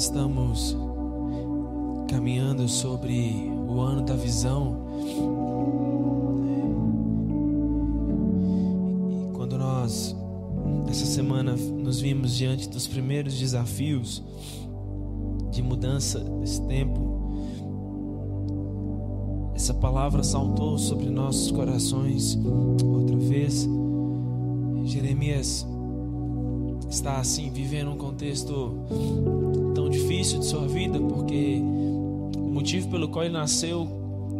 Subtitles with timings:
[0.00, 0.76] nós estamos
[2.08, 4.86] caminhando sobre o ano da visão.
[9.10, 10.16] E quando nós,
[10.88, 14.22] essa semana, nos vimos diante dos primeiros desafios
[15.50, 17.20] de mudança desse tempo,
[19.54, 22.38] essa palavra saltou sobre nossos corações
[22.82, 23.68] outra vez.
[24.82, 25.66] Jeremias
[26.90, 28.78] está assim vivendo um contexto
[29.74, 31.60] tão difícil de sua vida, porque
[32.36, 33.88] o motivo pelo qual ele nasceu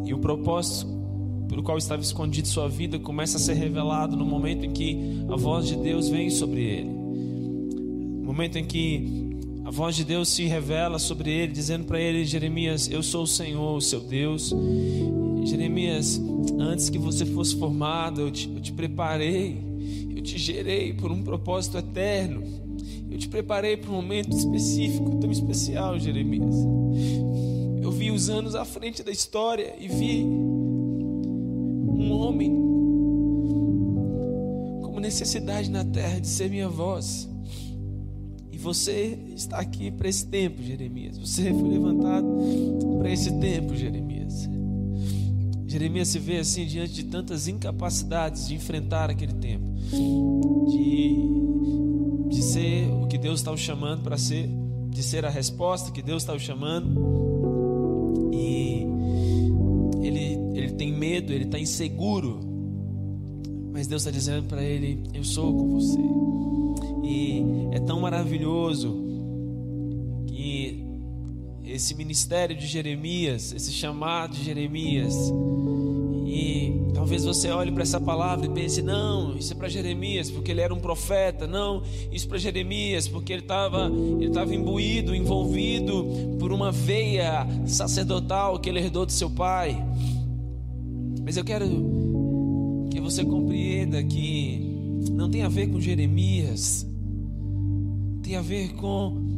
[0.04, 1.00] e o propósito
[1.48, 5.36] pelo qual estava escondido sua vida começa a ser revelado no momento em que a
[5.36, 6.90] voz de Deus vem sobre ele.
[6.90, 9.30] No momento em que
[9.64, 13.26] a voz de Deus se revela sobre ele, dizendo para ele, Jeremias, eu sou o
[13.26, 14.54] Senhor, o seu Deus.
[15.44, 16.20] Jeremias,
[16.58, 19.69] antes que você fosse formado, eu te, eu te preparei
[20.20, 22.42] eu te gerei por um propósito eterno.
[23.10, 26.54] Eu te preparei para um momento específico, tão especial, Jeremias.
[27.82, 32.50] Eu vi os anos à frente da história e vi um homem
[34.82, 37.26] com necessidade na terra de ser minha voz.
[38.52, 41.16] E você está aqui para esse tempo, Jeremias.
[41.16, 42.26] Você foi levantado
[42.98, 44.48] para esse tempo, Jeremias.
[45.70, 49.64] Jeremias se vê assim diante de tantas incapacidades de enfrentar aquele tempo,
[50.68, 54.50] de, de ser o que Deus está o chamando para ser,
[54.88, 56.90] de ser a resposta que Deus está o chamando.
[58.32, 58.84] E
[60.04, 62.40] ele, ele tem medo, ele está inseguro,
[63.72, 66.00] mas Deus está dizendo para ele: Eu sou com você.
[67.04, 69.09] E é tão maravilhoso
[71.80, 75.14] esse ministério de Jeremias, esse chamado de Jeremias,
[76.26, 80.50] e talvez você olhe para essa palavra e pense: não, isso é para Jeremias, porque
[80.50, 81.46] ele era um profeta.
[81.46, 86.06] Não, isso para Jeremias, porque ele estava ele tava imbuído, envolvido
[86.38, 89.82] por uma veia sacerdotal que ele herdou de seu pai.
[91.24, 91.66] Mas eu quero
[92.90, 94.60] que você compreenda que
[95.10, 96.86] não tem a ver com Jeremias,
[98.22, 99.29] tem a ver com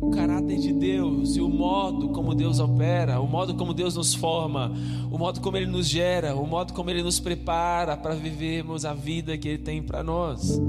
[0.00, 4.14] o caráter de Deus e o modo como Deus opera, o modo como Deus nos
[4.14, 4.72] forma,
[5.10, 8.94] o modo como Ele nos gera, o modo como Ele nos prepara para vivermos a
[8.94, 10.60] vida que Ele tem para nós.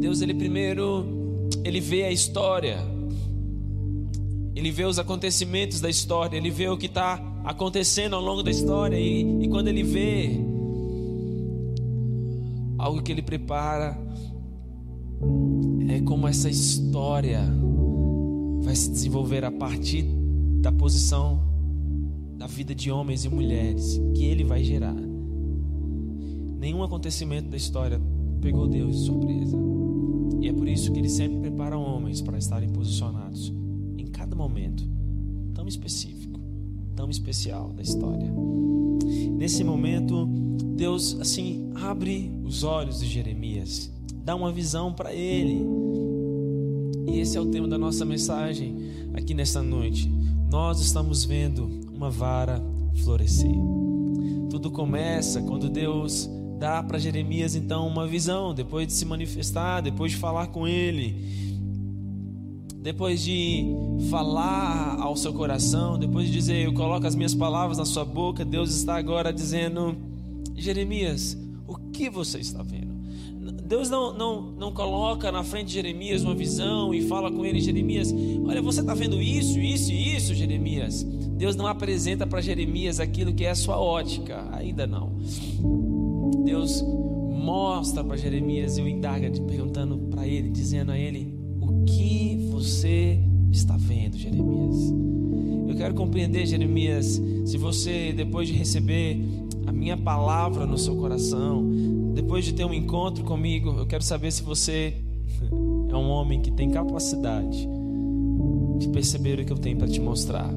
[0.00, 2.78] Deus, Ele primeiro, Ele vê a história,
[4.54, 8.50] Ele vê os acontecimentos da história, Ele vê o que está acontecendo ao longo da
[8.50, 10.38] história, e, e quando Ele vê
[12.78, 13.98] algo que Ele prepara,
[15.88, 17.40] é como essa história
[18.62, 20.04] vai se desenvolver a partir
[20.60, 21.40] da posição
[22.36, 24.96] da vida de homens e mulheres que ele vai gerar.
[26.58, 28.00] Nenhum acontecimento da história
[28.40, 29.56] pegou Deus de surpresa.
[30.40, 33.52] E é por isso que ele sempre prepara homens para estarem posicionados
[33.96, 34.86] em cada momento
[35.54, 36.38] tão específico,
[36.94, 38.30] tão especial da história.
[39.36, 40.26] Nesse momento,
[40.76, 43.90] Deus assim abre os olhos de Jeremias
[44.26, 45.64] dá uma visão para ele.
[47.06, 48.76] E esse é o tema da nossa mensagem
[49.14, 50.10] aqui nesta noite.
[50.50, 52.60] Nós estamos vendo uma vara
[53.04, 53.54] florescer.
[54.50, 56.28] Tudo começa quando Deus
[56.58, 61.14] dá para Jeremias então uma visão, depois de se manifestar, depois de falar com ele,
[62.82, 63.64] depois de
[64.10, 68.44] falar ao seu coração, depois de dizer, eu coloco as minhas palavras na sua boca,
[68.44, 69.96] Deus está agora dizendo,
[70.56, 72.85] Jeremias, o que você está vendo?
[73.66, 77.60] Deus não, não, não coloca na frente de Jeremias uma visão e fala com ele,
[77.60, 78.14] Jeremias,
[78.46, 81.02] olha, você está vendo isso, isso e isso, Jeremias.
[81.02, 85.16] Deus não apresenta para Jeremias aquilo que é a sua ótica, ainda não.
[86.44, 86.80] Deus
[87.46, 93.18] mostra para Jeremias e o indaga, perguntando para ele, dizendo a ele: O que você
[93.50, 94.76] está vendo, Jeremias?
[95.68, 99.20] Eu quero compreender, Jeremias, se você, depois de receber
[99.66, 101.68] a minha palavra no seu coração,
[102.16, 104.94] depois de ter um encontro comigo, eu quero saber se você
[105.90, 107.68] é um homem que tem capacidade
[108.78, 110.50] de perceber o que eu tenho para te mostrar.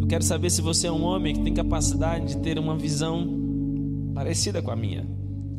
[0.00, 3.28] Eu quero saber se você é um homem que tem capacidade de ter uma visão
[4.14, 5.06] parecida com a minha.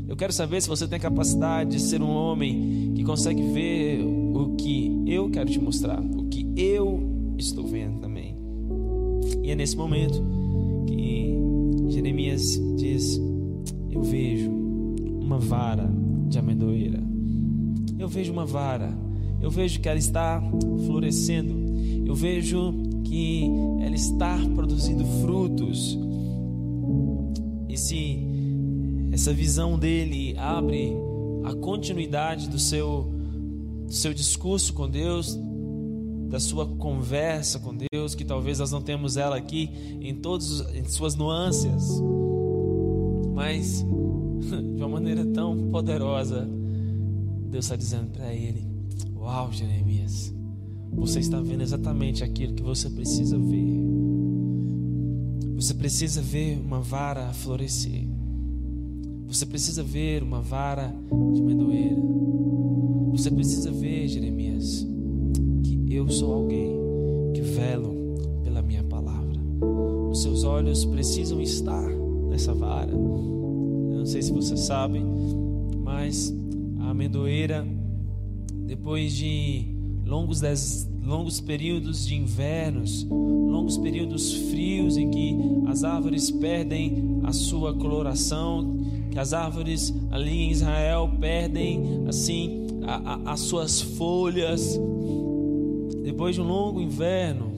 [0.08, 4.56] Eu quero saber se você tem capacidade de ser um homem que consegue ver o
[4.56, 8.36] que eu quero te mostrar, o que eu estou vendo também.
[9.44, 10.24] E é nesse momento
[10.88, 11.36] que
[11.90, 13.20] Jeremias diz:
[13.92, 14.55] Eu vejo
[15.26, 15.90] uma vara
[16.30, 17.04] de amendoeira.
[17.98, 18.96] Eu vejo uma vara,
[19.42, 20.42] eu vejo que ela está
[20.86, 21.56] florescendo,
[22.06, 22.74] eu vejo
[23.04, 23.50] que
[23.82, 25.98] ela está produzindo frutos.
[27.68, 28.20] Esse,
[29.12, 30.96] essa visão dele abre
[31.44, 33.12] a continuidade do seu,
[33.88, 35.40] do seu discurso com Deus,
[36.30, 39.70] da sua conversa com Deus, que talvez nós não temos ela aqui
[40.02, 42.02] em todas em suas nuances,
[43.34, 43.86] mas
[44.76, 46.48] de uma maneira tão poderosa,
[47.50, 48.66] Deus está dizendo para ele:
[49.16, 50.34] Uau, Jeremias,
[50.92, 53.84] você está vendo exatamente aquilo que você precisa ver.
[55.56, 58.06] Você precisa ver uma vara florescer.
[59.28, 60.94] Você precisa ver uma vara
[61.34, 62.02] de amendoeira.
[63.12, 64.86] Você precisa ver, Jeremias,
[65.64, 66.76] que eu sou alguém
[67.34, 67.96] que velo
[68.44, 69.40] pela minha palavra.
[70.12, 71.90] Os seus olhos precisam estar
[72.30, 72.94] nessa vara.
[74.06, 75.02] Não sei se você sabe,
[75.84, 76.32] mas
[76.80, 77.66] a amendoeira,
[78.68, 79.66] depois de
[80.06, 80.44] longos,
[81.04, 85.36] longos períodos de invernos, longos períodos frios em que
[85.66, 88.78] as árvores perdem a sua coloração,
[89.10, 94.80] que as árvores ali em Israel perdem assim a, a, as suas folhas.
[96.04, 97.52] Depois de um longo inverno,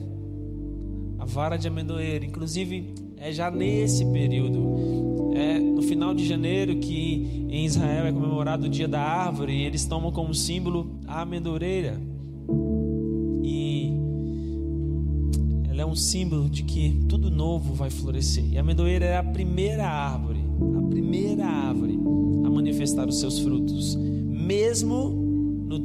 [1.18, 7.46] a vara de amendoeira, inclusive é já nesse período, é no final de janeiro que
[7.48, 12.00] em Israel é comemorado o dia da árvore e eles tomam como símbolo a amendoeira.
[13.42, 13.92] E
[15.70, 18.44] ela é um símbolo de que tudo novo vai florescer.
[18.50, 20.40] E a amendoeira é a primeira árvore,
[20.76, 21.98] a primeira árvore
[22.44, 25.10] a manifestar os seus frutos, mesmo
[25.68, 25.78] no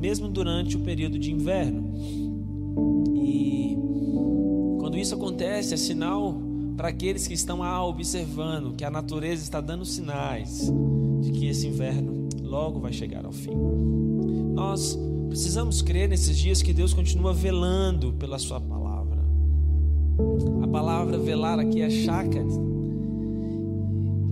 [0.00, 1.94] mesmo durante o período de inverno.
[3.16, 3.76] E
[4.78, 6.47] quando isso acontece, é sinal
[6.78, 10.72] para aqueles que estão ah, observando que a natureza está dando sinais
[11.20, 13.50] de que esse inverno logo vai chegar ao fim.
[14.54, 14.96] Nós
[15.28, 19.18] precisamos crer nesses dias que Deus continua velando pela Sua palavra.
[20.62, 22.46] A palavra velar aqui é shakat,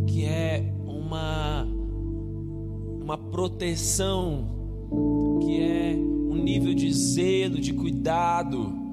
[0.07, 1.67] que é uma,
[3.03, 4.47] uma proteção,
[5.41, 8.86] que é um nível de zelo, de cuidado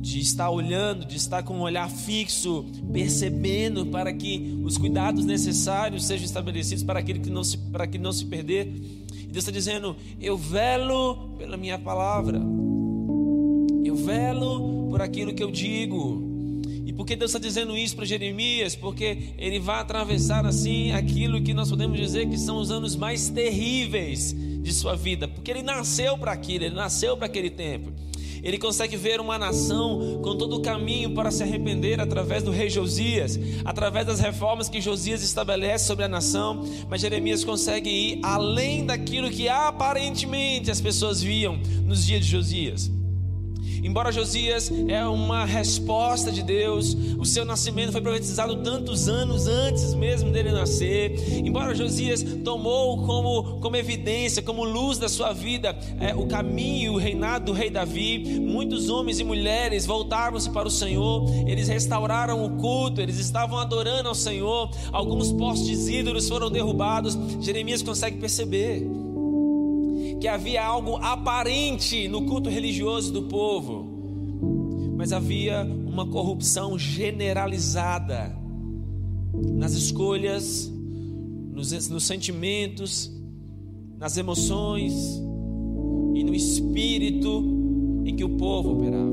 [0.00, 6.06] de estar olhando, de estar com um olhar fixo, percebendo para que os cuidados necessários
[6.06, 8.66] sejam estabelecidos para aquele que não se, para que não se perder.
[9.12, 12.40] E Deus está dizendo: Eu velo pela minha palavra,
[13.84, 16.28] eu velo por aquilo que eu digo.
[16.86, 18.74] E por que Deus está dizendo isso para Jeremias?
[18.74, 23.28] Porque ele vai atravessar assim aquilo que nós podemos dizer que são os anos mais
[23.28, 27.92] terríveis de sua vida, porque ele nasceu para aquilo, ele nasceu para aquele tempo.
[28.42, 32.70] Ele consegue ver uma nação com todo o caminho para se arrepender através do rei
[32.70, 36.64] Josias, através das reformas que Josias estabelece sobre a nação.
[36.88, 42.99] Mas Jeremias consegue ir além daquilo que aparentemente as pessoas viam nos dias de Josias.
[43.82, 49.94] Embora Josias é uma resposta de Deus, o seu nascimento foi profetizado tantos anos antes
[49.94, 51.14] mesmo dele nascer.
[51.44, 56.98] Embora Josias tomou como, como evidência, como luz da sua vida, é, o caminho, o
[56.98, 62.56] reinado do rei Davi, muitos homens e mulheres voltaram-se para o Senhor, eles restauraram o
[62.56, 67.18] culto, eles estavam adorando ao Senhor, alguns postes ídolos foram derrubados.
[67.40, 68.86] Jeremias consegue perceber
[70.20, 73.88] que havia algo aparente no culto religioso do povo,
[74.96, 78.36] mas havia uma corrupção generalizada
[79.54, 80.70] nas escolhas,
[81.52, 83.10] nos, nos sentimentos,
[83.98, 84.92] nas emoções
[86.14, 87.42] e no espírito
[88.04, 89.10] em que o povo operava.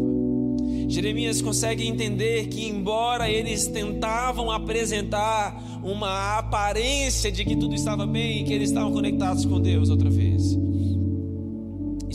[0.89, 8.41] Jeremias consegue entender que, embora eles tentavam apresentar uma aparência de que tudo estava bem
[8.41, 10.57] e que eles estavam conectados com Deus outra vez,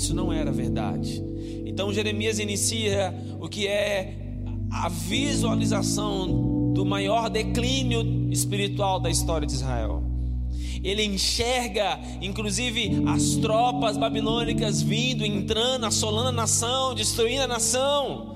[0.03, 1.23] isso não era verdade.
[1.65, 4.17] Então Jeremias inicia o que é
[4.71, 10.03] a visualização do maior declínio espiritual da história de Israel.
[10.83, 18.33] Ele enxerga, inclusive, as tropas babilônicas vindo, entrando, assolando a nação, destruindo a nação.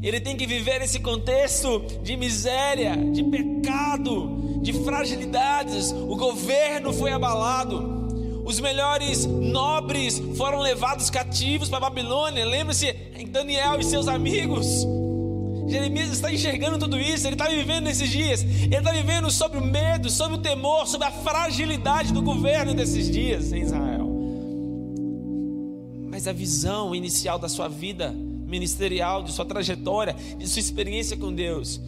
[0.00, 5.90] Ele tem que viver esse contexto de miséria, de pecado, de fragilidades.
[5.90, 7.98] O governo foi abalado
[8.48, 12.46] os melhores nobres foram levados cativos para Babilônia.
[12.46, 12.94] Lembre-se,
[13.28, 14.86] Daniel e seus amigos.
[15.66, 19.62] Jeremias está enxergando tudo isso, ele está vivendo nesses dias, ele está vivendo sobre o
[19.62, 24.08] medo, sobre o temor, sobre a fragilidade do governo desses dias em Israel.
[26.10, 31.30] Mas a visão inicial da sua vida ministerial, de sua trajetória, de sua experiência com
[31.34, 31.78] Deus,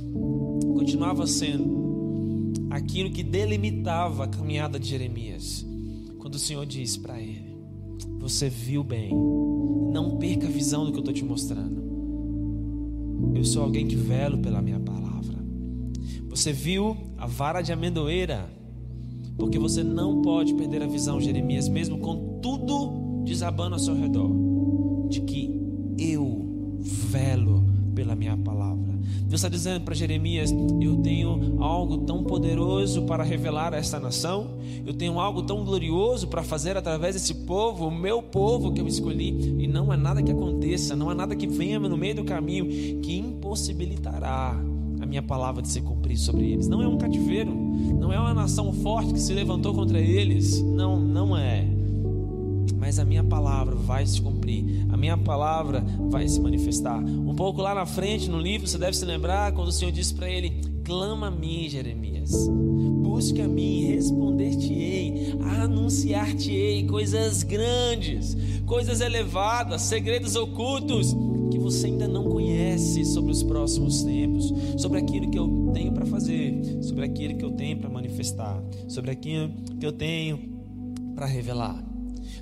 [0.74, 5.69] continuava sendo aquilo que delimitava a caminhada de Jeremias.
[6.30, 7.58] Quando o Senhor diz para ele:
[8.20, 9.12] Você viu bem,
[9.92, 11.82] não perca a visão do que eu estou te mostrando.
[13.34, 15.44] Eu sou alguém que velo pela minha palavra.
[16.28, 18.48] Você viu a vara de amendoeira,
[19.36, 24.30] porque você não pode perder a visão, Jeremias, mesmo com tudo desabando ao seu redor,
[25.08, 25.60] de que
[25.98, 28.99] eu velo pela minha palavra.
[29.30, 34.58] Deus está dizendo para Jeremias: Eu tenho algo tão poderoso para revelar a esta nação,
[34.84, 38.88] eu tenho algo tão glorioso para fazer através desse povo, o meu povo que eu
[38.88, 42.24] escolhi, e não há nada que aconteça, não há nada que venha no meio do
[42.24, 42.66] caminho
[43.00, 44.60] que impossibilitará
[45.00, 46.66] a minha palavra de se cumprir sobre eles.
[46.66, 50.98] Não é um cativeiro, não é uma nação forte que se levantou contra eles, não,
[50.98, 51.69] não é
[52.78, 56.98] mas a minha palavra vai se cumprir, a minha palavra vai se manifestar.
[56.98, 60.14] Um pouco lá na frente no livro, você deve se lembrar quando o Senhor disse
[60.14, 62.48] para ele: Clama a mim, Jeremias,
[63.02, 68.36] busque a mim, responder-te-ei, anunciar-te-ei coisas grandes,
[68.66, 71.14] coisas elevadas, segredos ocultos
[71.50, 76.06] que você ainda não conhece sobre os próximos tempos, sobre aquilo que eu tenho para
[76.06, 80.38] fazer, sobre aquilo que eu tenho para manifestar, sobre aquilo que eu tenho
[81.14, 81.89] para revelar.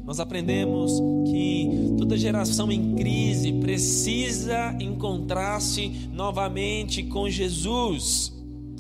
[0.09, 8.33] Nós aprendemos que toda geração em crise precisa encontrar-se novamente com Jesus,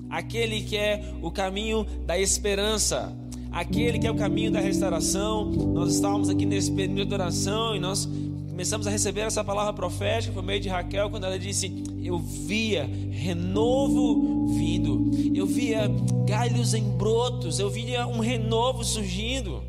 [0.08, 3.14] aquele que é o caminho da esperança,
[3.52, 5.50] aquele que é o caminho da restauração.
[5.50, 8.08] Nós estávamos aqui nesse período de oração e nós
[8.48, 11.70] começamos a receber essa palavra profética por meio de Raquel, quando ela disse:
[12.02, 15.90] Eu via renovo vindo, eu via
[16.26, 19.67] galhos em brotos, eu via um renovo surgindo.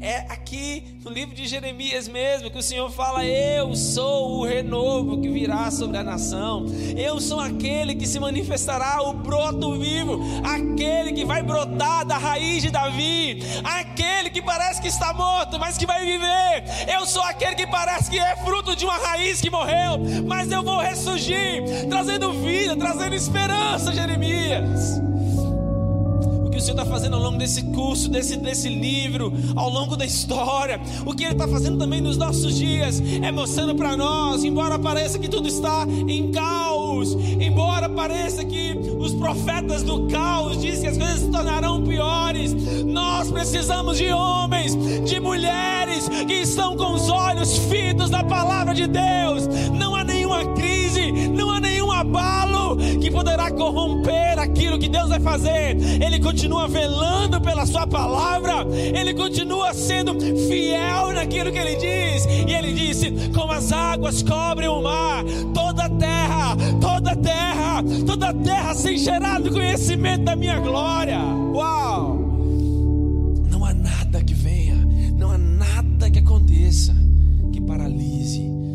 [0.00, 5.20] É aqui no livro de Jeremias mesmo que o Senhor fala: Eu sou o renovo
[5.20, 6.66] que virá sobre a nação.
[6.96, 12.62] Eu sou aquele que se manifestará, o broto vivo, aquele que vai brotar da raiz
[12.62, 16.64] de Davi, aquele que parece que está morto, mas que vai viver.
[16.92, 20.62] Eu sou aquele que parece que é fruto de uma raiz que morreu, mas eu
[20.62, 25.08] vou ressurgir, trazendo vida, trazendo esperança, Jeremias
[26.58, 30.04] que o Senhor está fazendo ao longo desse curso, desse, desse livro, ao longo da
[30.04, 34.76] história, o que Ele está fazendo também nos nossos dias, é mostrando para nós, embora
[34.78, 40.86] pareça que tudo está em caos, embora pareça que os profetas do caos dizem que
[40.88, 42.52] as coisas se tornarão piores,
[42.84, 44.76] nós precisamos de homens,
[45.08, 49.46] de mulheres que estão com os olhos fitos na palavra de Deus.
[49.78, 50.77] Não há nenhuma crise,
[52.00, 55.76] abalo que poderá corromper aquilo que Deus vai fazer.
[56.02, 62.26] Ele continua velando pela Sua palavra, Ele continua sendo fiel naquilo que Ele diz.
[62.26, 65.24] E Ele disse: Como as águas cobrem o mar,
[65.54, 70.58] toda a terra, toda a terra, toda a terra se encherá do conhecimento da minha
[70.58, 71.18] glória.
[71.18, 72.18] Uau!
[73.50, 74.76] Não há nada que venha,
[75.16, 76.94] não há nada que aconteça
[77.52, 78.67] que paralise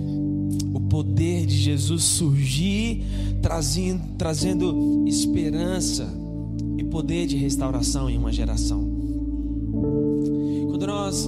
[0.93, 3.03] poder de Jesus surgir,
[3.41, 6.07] trazendo, trazendo esperança
[6.77, 8.87] e poder de restauração em uma geração.
[10.69, 11.27] Quando nós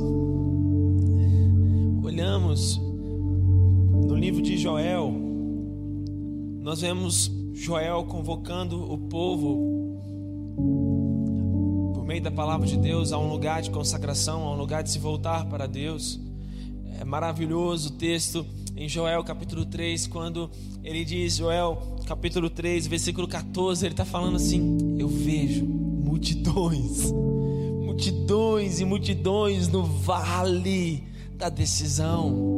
[2.03, 2.79] olhamos
[4.07, 5.12] no livro de Joel,
[6.62, 9.81] nós vemos Joel convocando o povo
[11.95, 14.91] por meio da palavra de Deus a um lugar de consagração, a um lugar de
[14.91, 16.19] se voltar para Deus.
[17.00, 18.45] É maravilhoso o texto
[18.75, 20.50] em Joel capítulo 3, quando
[20.84, 28.79] ele diz, Joel capítulo 3, versículo 14, ele está falando assim: Eu vejo multidões, multidões
[28.79, 31.03] e multidões no vale
[31.38, 32.53] da decisão.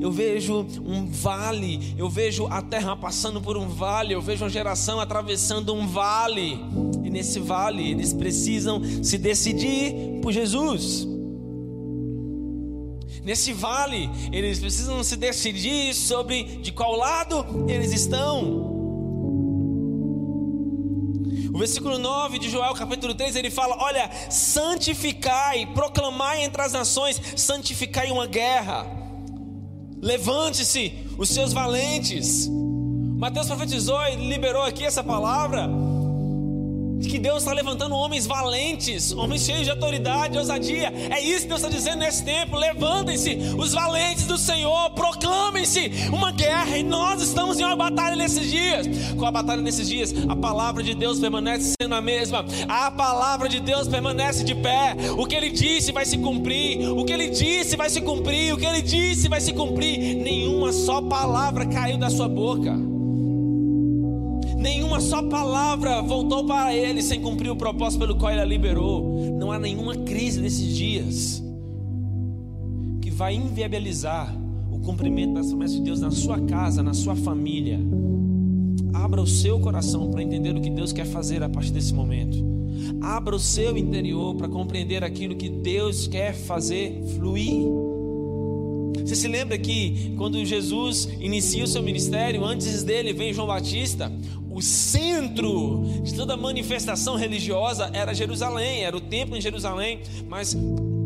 [0.00, 4.50] Eu vejo um vale, eu vejo a terra passando por um vale, eu vejo uma
[4.50, 6.58] geração atravessando um vale,
[7.02, 11.07] e nesse vale eles precisam se decidir por Jesus.
[13.28, 18.40] Nesse vale, eles precisam se decidir sobre de qual lado eles estão.
[21.52, 27.20] O versículo 9 de Joel, capítulo 3, ele fala: Olha, santificai, proclamai entre as nações,
[27.36, 28.86] santificai uma guerra.
[30.00, 32.48] Levante-se os seus valentes.
[33.18, 35.68] Mateus profetizou e liberou aqui essa palavra
[37.06, 40.92] que Deus está levantando homens valentes, homens cheios de autoridade, de ousadia.
[41.10, 42.56] É isso que Deus está dizendo nesse tempo.
[42.56, 46.76] Levantem-se, os valentes do Senhor, proclamem-se uma guerra.
[46.76, 48.86] E nós estamos em uma batalha nesses dias.
[49.16, 52.44] Com a batalha nesses dias, a palavra de Deus permanece sendo a mesma.
[52.68, 54.96] A palavra de Deus permanece de pé.
[55.16, 56.90] O que ele disse vai se cumprir.
[56.90, 58.52] O que ele disse vai se cumprir.
[58.52, 60.16] O que ele disse vai se cumprir.
[60.16, 62.97] Nenhuma só palavra caiu da sua boca
[64.98, 69.32] nenhuma só palavra voltou para ele sem cumprir o propósito pelo qual ele a liberou.
[69.38, 71.42] Não há nenhuma crise nesses dias
[73.00, 74.34] que vai inviabilizar
[74.70, 77.78] o cumprimento das promessas de Deus na sua casa, na sua família.
[78.92, 82.36] Abra o seu coração para entender o que Deus quer fazer a partir desse momento.
[83.00, 87.66] Abra o seu interior para compreender aquilo que Deus quer fazer fluir.
[89.04, 94.12] Você se lembra que quando Jesus inicia o seu ministério, antes dele vem João Batista,
[94.58, 100.52] o centro de toda manifestação religiosa era Jerusalém, era o templo em Jerusalém, mas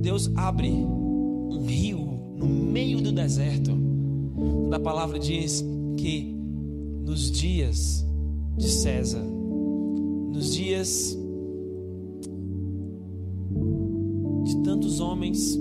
[0.01, 1.99] Deus abre um rio
[2.39, 3.77] no meio do deserto.
[4.73, 5.63] A palavra diz
[5.99, 6.35] que
[7.05, 8.07] nos dias
[8.57, 11.15] de César, nos dias
[14.45, 15.59] de tantos homens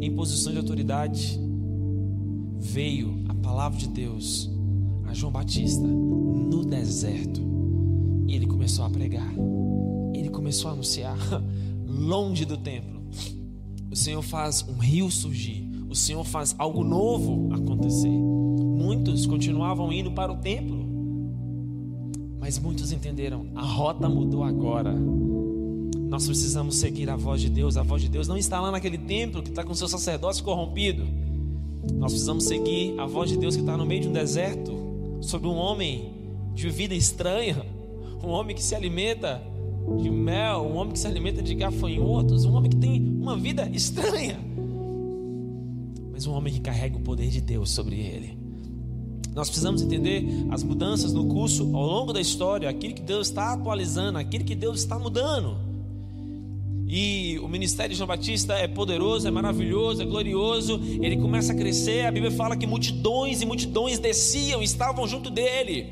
[0.00, 1.38] em posição de autoridade,
[2.58, 4.51] veio a palavra de Deus
[5.06, 7.40] a João Batista no deserto
[8.26, 9.32] e ele começou a pregar,
[10.14, 11.18] ele começou a anunciar,
[11.86, 13.02] longe do templo.
[13.90, 18.08] O Senhor faz um rio surgir, o Senhor faz algo novo acontecer.
[18.08, 20.82] Muitos continuavam indo para o templo,
[22.40, 24.94] mas muitos entenderam: a rota mudou agora.
[26.08, 27.76] Nós precisamos seguir a voz de Deus.
[27.76, 31.04] A voz de Deus não está lá naquele templo que está com seu sacerdócio corrompido.
[31.94, 34.72] Nós precisamos seguir a voz de Deus que está no meio de um deserto,
[35.22, 36.12] sobre um homem
[36.54, 37.64] de vida estranha,
[38.22, 39.42] um homem que se alimenta
[40.00, 43.68] de mel, um homem que se alimenta de gafanhotos, um homem que tem uma vida
[43.72, 44.38] estranha,
[46.12, 48.36] mas um homem que carrega o poder de Deus sobre ele.
[49.34, 53.54] Nós precisamos entender as mudanças no curso ao longo da história, aquilo que Deus está
[53.54, 55.71] atualizando, aquilo que Deus está mudando.
[56.94, 60.78] E o ministério de João Batista é poderoso, é maravilhoso, é glorioso.
[61.00, 62.04] Ele começa a crescer.
[62.04, 65.86] A Bíblia fala que multidões e multidões desciam, estavam junto dele.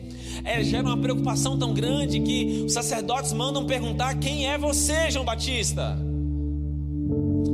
[0.44, 5.24] É, gera uma preocupação tão grande que os sacerdotes mandam perguntar: Quem é você, João
[5.24, 5.98] Batista?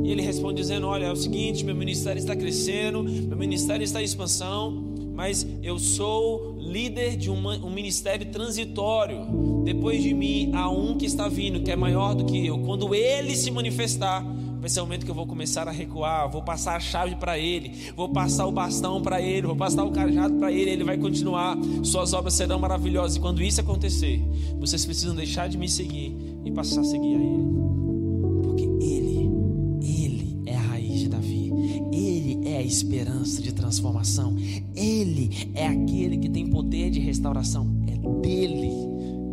[0.03, 4.01] E ele responde dizendo: Olha, é o seguinte, meu ministério está crescendo, meu ministério está
[4.01, 9.63] em expansão mas eu sou líder de um ministério transitório.
[9.63, 12.59] Depois de mim há um que está vindo, que é maior do que eu.
[12.59, 14.23] Quando ele se manifestar,
[14.59, 17.37] vai ser o momento que eu vou começar a recuar, vou passar a chave para
[17.37, 20.97] ele, vou passar o bastão para ele, vou passar o cajado para ele, ele vai
[20.97, 23.17] continuar, suas obras serão maravilhosas.
[23.17, 24.21] E quando isso acontecer,
[24.59, 27.76] vocês precisam deixar de me seguir e passar a seguir a ele.
[32.67, 34.35] Esperança de transformação.
[34.75, 37.67] Ele é aquele que tem poder de restauração.
[37.87, 38.71] É dele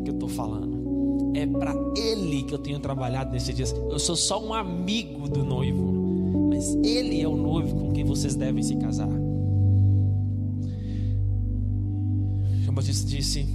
[0.05, 1.33] que eu estou falando.
[1.35, 3.75] É para ele que eu tenho trabalhado nesses dias.
[3.91, 8.35] Eu sou só um amigo do noivo, mas ele é o noivo com quem vocês
[8.37, 9.11] devem se casar.
[12.63, 13.47] João Batista disse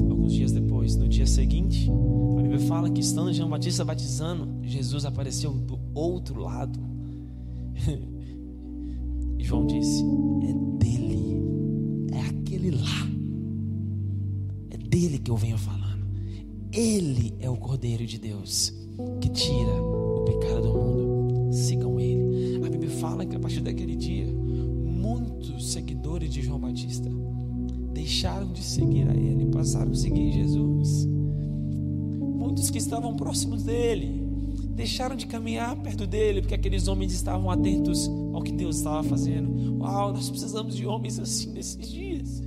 [0.00, 1.88] alguns dias depois, no dia seguinte,
[2.38, 6.78] a Bíblia fala que estando João Batista batizando, Jesus apareceu do outro lado.
[9.38, 10.04] E João disse:
[10.42, 11.40] É dele,
[12.12, 13.08] é aquele lá,
[14.70, 16.06] é dele que eu venho falando.
[16.72, 18.74] Ele é o Cordeiro de Deus
[19.20, 21.52] que tira o pecado do mundo.
[21.52, 22.64] Sigam ele.
[22.64, 27.08] A Bíblia fala que a partir daquele dia, muitos seguidores de João Batista
[27.92, 31.06] deixaram de seguir a ele, passaram a seguir Jesus.
[32.20, 34.26] Muitos que estavam próximos dele
[34.70, 39.78] deixaram de caminhar perto dele, porque aqueles homens estavam atentos ao que Deus estava fazendo.
[39.78, 42.42] Uau, nós precisamos de homens assim nesses dias.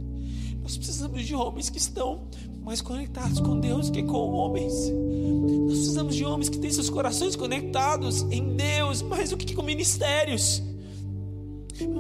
[0.62, 2.28] Nós precisamos de homens que estão
[2.64, 4.74] mais conectados com Deus que com homens.
[5.68, 9.64] Nós precisamos de homens que têm seus corações conectados em Deus, mais do que com
[9.64, 10.62] ministérios.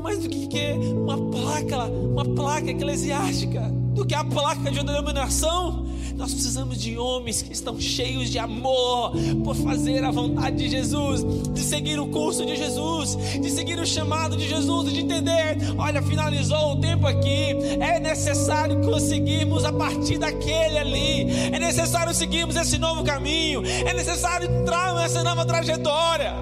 [0.03, 3.61] Mais do que uma placa, uma placa eclesiástica,
[3.95, 5.80] do que a placa de uma denominação.
[6.21, 9.12] Nós precisamos de homens que estão cheios de amor
[9.43, 13.86] por fazer a vontade de Jesus, de seguir o curso de Jesus, de seguir o
[13.88, 20.19] chamado de Jesus, de entender: olha, finalizou o tempo aqui, é necessário conseguirmos a partir
[20.19, 26.36] daquele ali, é necessário seguirmos esse novo caminho, é necessário entrar nessa nova trajetória.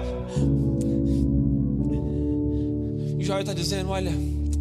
[3.18, 4.12] E Joel está dizendo: olha,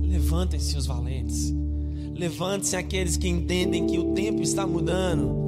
[0.01, 1.58] levantem-se os valentes.
[2.19, 5.39] Levante-se aqueles que entendem que o tempo está mudando.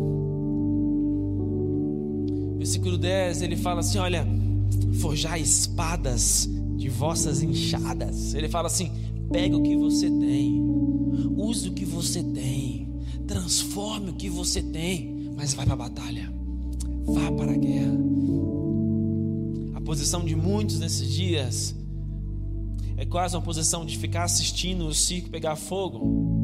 [2.57, 4.25] Versículo 10, ele fala assim: Olha,
[5.01, 8.33] forjar espadas de vossas enxadas.
[8.33, 8.89] Ele fala assim:
[9.29, 10.61] pega o que você tem,
[11.35, 12.87] use o que você tem,
[13.27, 16.33] transforme o que você tem, mas vai para a batalha,
[17.03, 17.99] vá para a guerra.
[19.75, 21.75] A posição de muitos nesses dias
[22.95, 26.39] é quase uma posição de ficar assistindo o circo pegar fogo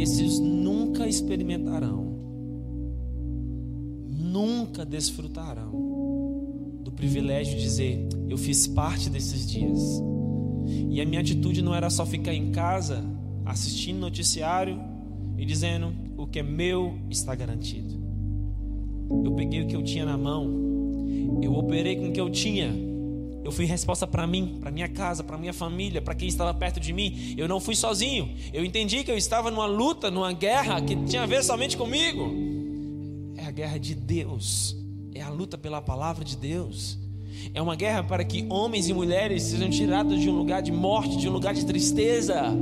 [0.00, 2.16] esses nunca experimentarão,
[4.08, 5.70] nunca desfrutarão
[6.82, 10.02] do privilégio de dizer: Eu fiz parte desses dias.
[10.88, 13.02] E a minha atitude não era só ficar em casa
[13.44, 14.80] assistindo noticiário
[15.36, 18.00] e dizendo: O que é meu está garantido.
[19.24, 20.48] Eu peguei o que eu tinha na mão,
[21.42, 22.72] eu operei com o que eu tinha,
[23.42, 26.78] Eu fui resposta para mim, para minha casa, para minha família, para quem estava perto
[26.78, 27.34] de mim.
[27.38, 28.34] Eu não fui sozinho.
[28.52, 32.32] Eu entendi que eu estava numa luta, numa guerra que tinha a ver somente comigo.
[33.36, 34.76] É a guerra de Deus.
[35.14, 36.98] É a luta pela palavra de Deus.
[37.54, 41.16] É uma guerra para que homens e mulheres sejam tirados de um lugar de morte,
[41.16, 42.54] de um lugar de tristeza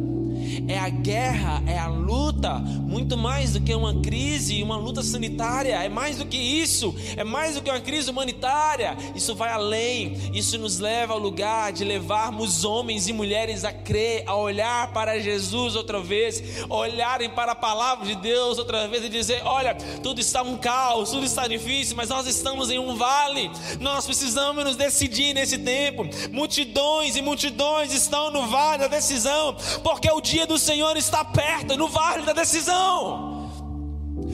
[0.67, 5.75] é a guerra, é a luta, muito mais do que uma crise, uma luta sanitária,
[5.83, 8.97] é mais do que isso, é mais do que uma crise humanitária.
[9.15, 14.25] Isso vai além, isso nos leva ao lugar de levarmos homens e mulheres a crer,
[14.27, 19.09] a olhar para Jesus outra vez, olharem para a palavra de Deus outra vez e
[19.09, 23.51] dizer: Olha, tudo está um caos, tudo está difícil, mas nós estamos em um vale,
[23.81, 26.05] nós precisamos nos decidir nesse tempo.
[26.33, 31.77] Multidões e multidões estão no vale da decisão, porque o dia do Senhor está perto,
[31.77, 33.49] no vale da decisão.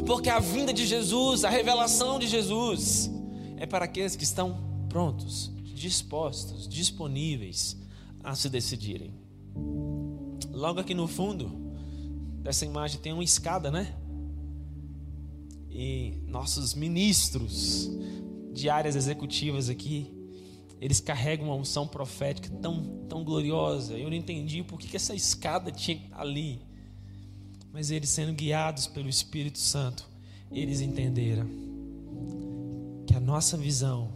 [0.07, 3.11] Porque a vinda de Jesus, a revelação de Jesus,
[3.57, 4.57] é para aqueles que estão
[4.88, 7.77] prontos, dispostos, disponíveis
[8.22, 9.12] a se decidirem.
[10.50, 11.50] Logo aqui no fundo
[12.42, 13.94] dessa imagem tem uma escada, né?
[15.70, 17.90] E nossos ministros
[18.53, 20.13] de áreas executivas aqui
[20.80, 23.94] eles carregam uma unção profética tão, tão gloriosa.
[23.94, 26.60] Eu não entendi por que, que essa escada tinha ali.
[27.72, 30.08] Mas eles sendo guiados pelo Espírito Santo,
[30.50, 31.48] eles entenderam
[33.06, 34.12] que a nossa visão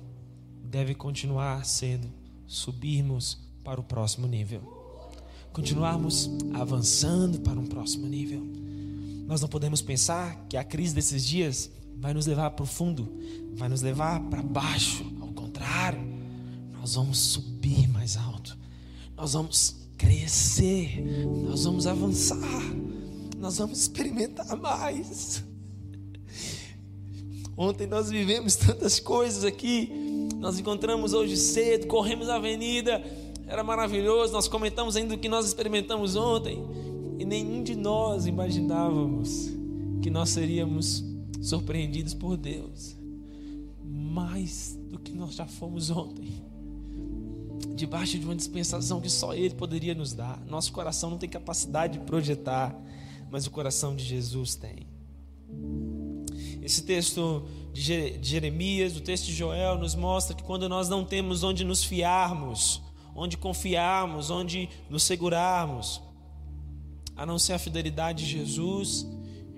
[0.63, 2.09] deve continuar sendo
[2.47, 4.63] subirmos para o próximo nível.
[5.53, 8.41] Continuarmos avançando para um próximo nível.
[9.27, 13.13] Nós não podemos pensar que a crise desses dias vai nos levar para o fundo,
[13.55, 15.05] vai nos levar para baixo.
[15.21, 16.01] Ao contrário,
[16.89, 18.57] nós vamos subir mais alto,
[19.15, 21.05] nós vamos crescer,
[21.47, 22.63] nós vamos avançar,
[23.37, 25.45] nós vamos experimentar mais.
[27.55, 29.93] Ontem nós vivemos tantas coisas aqui,
[30.37, 33.05] nós encontramos hoje cedo, corremos a avenida,
[33.47, 36.65] era maravilhoso, nós comentamos ainda o que nós experimentamos ontem,
[37.19, 39.51] e nenhum de nós imaginávamos
[40.01, 41.05] que nós seríamos
[41.43, 42.97] surpreendidos por Deus,
[43.85, 46.48] mais do que nós já fomos ontem
[47.79, 50.39] debaixo de uma dispensação que só Ele poderia nos dar.
[50.47, 52.75] Nosso coração não tem capacidade de projetar,
[53.31, 54.87] mas o coração de Jesus tem.
[56.61, 61.43] Esse texto de Jeremias, o texto de Joel, nos mostra que quando nós não temos
[61.43, 62.83] onde nos fiarmos,
[63.15, 66.03] onde confiarmos, onde nos segurarmos,
[67.17, 69.07] a não ser a fidelidade de Jesus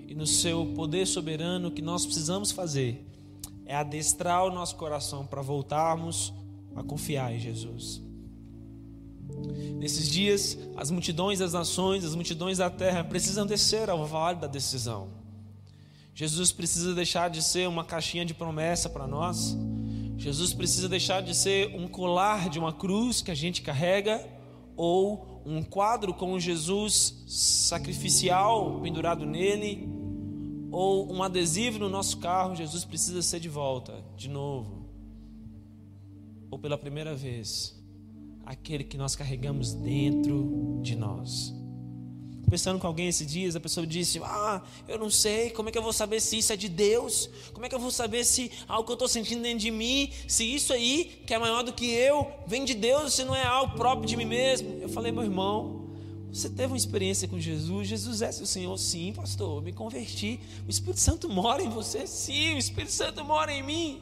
[0.07, 3.05] e no seu poder soberano, o que nós precisamos fazer
[3.65, 6.33] é adestrar o nosso coração para voltarmos
[6.75, 8.01] a confiar em Jesus.
[9.81, 14.45] Nesses dias, as multidões das nações, as multidões da terra precisam descer ao vale da
[14.45, 15.09] decisão.
[16.13, 19.57] Jesus precisa deixar de ser uma caixinha de promessa para nós.
[20.17, 24.23] Jesus precisa deixar de ser um colar de uma cruz que a gente carrega
[24.77, 29.89] ou um quadro com Jesus sacrificial pendurado nele
[30.71, 32.55] ou um adesivo no nosso carro.
[32.55, 34.85] Jesus precisa ser de volta, de novo,
[36.51, 37.80] ou pela primeira vez
[38.51, 41.53] aquele que nós carregamos dentro de nós.
[42.43, 45.77] Conversando com alguém esses dias, a pessoa disse: Ah, eu não sei, como é que
[45.77, 47.29] eu vou saber se isso é de Deus?
[47.53, 50.11] Como é que eu vou saber se algo que eu estou sentindo dentro de mim,
[50.27, 53.43] se isso aí, que é maior do que eu, vem de Deus, se não é
[53.43, 54.79] algo próprio de mim mesmo?
[54.81, 55.87] Eu falei, meu irmão,
[56.29, 57.87] você teve uma experiência com Jesus?
[57.87, 58.77] Jesus é seu Senhor?
[58.77, 60.41] Sim, pastor, eu me converti.
[60.67, 62.05] O Espírito Santo mora em você?
[62.05, 64.01] Sim, o Espírito Santo mora em mim.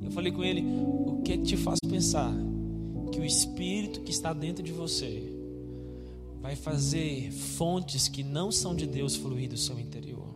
[0.00, 2.32] Eu falei com ele: O que te faz pensar
[3.06, 5.32] que o Espírito que está dentro de você
[6.40, 10.34] vai fazer fontes que não são de Deus fluir do seu interior.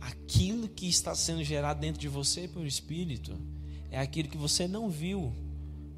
[0.00, 3.32] Aquilo que está sendo gerado dentro de você pelo Espírito
[3.90, 5.32] é aquilo que você não viu,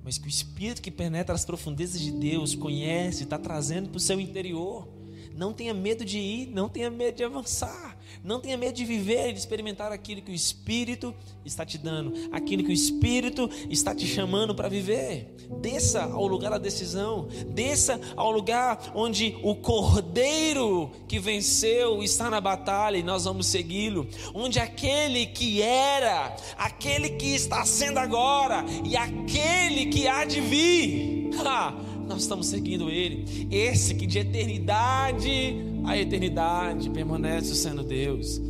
[0.02, 4.00] mas que o Espírito que penetra as profundezas de Deus conhece, está trazendo para o
[4.00, 4.86] seu interior.
[5.34, 7.93] Não tenha medo de ir, não tenha medo de avançar.
[8.22, 12.12] Não tenha medo de viver e de experimentar aquilo que o Espírito está te dando,
[12.32, 15.34] aquilo que o Espírito está te chamando para viver.
[15.60, 22.40] Desça ao lugar da decisão, desça ao lugar onde o Cordeiro que venceu está na
[22.40, 24.06] batalha e nós vamos segui-lo.
[24.34, 31.30] Onde aquele que era, aquele que está sendo agora e aquele que há de vir.
[31.44, 31.93] Ha!
[32.06, 33.48] Nós estamos seguindo Ele.
[33.50, 38.40] Esse que de eternidade a eternidade permanece sendo Deus.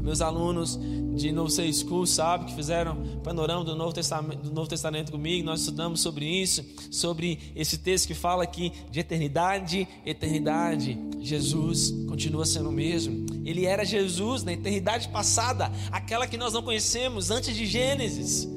[0.00, 0.78] Meus alunos
[1.14, 5.46] de No Say School, sabe, que fizeram panorama do Novo, Testamento, do Novo Testamento comigo,
[5.46, 10.98] nós estudamos sobre isso, sobre esse texto que fala aqui de eternidade, eternidade.
[11.20, 13.24] Jesus continua sendo o mesmo.
[13.44, 18.48] Ele era Jesus na eternidade passada, aquela que nós não conhecemos antes de Gênesis.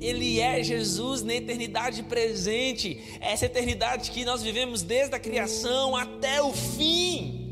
[0.00, 6.42] Ele é Jesus na eternidade presente, essa eternidade que nós vivemos desde a criação até
[6.42, 7.48] o fim.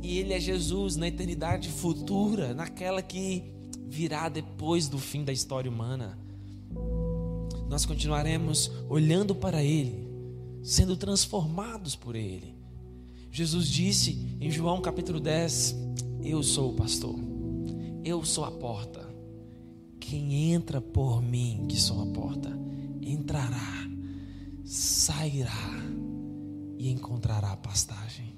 [0.00, 3.42] E Ele é Jesus na eternidade futura, naquela que
[3.88, 6.16] virá depois do fim da história humana.
[7.68, 10.06] Nós continuaremos olhando para Ele,
[10.62, 12.54] sendo transformados por Ele.
[13.32, 15.74] Jesus disse em João capítulo 10:
[16.22, 17.18] Eu sou o pastor,
[18.04, 19.03] eu sou a porta.
[20.06, 22.50] Quem entra por mim, que sou a porta,
[23.00, 23.88] entrará,
[24.62, 25.82] sairá
[26.78, 28.34] e encontrará pastagem,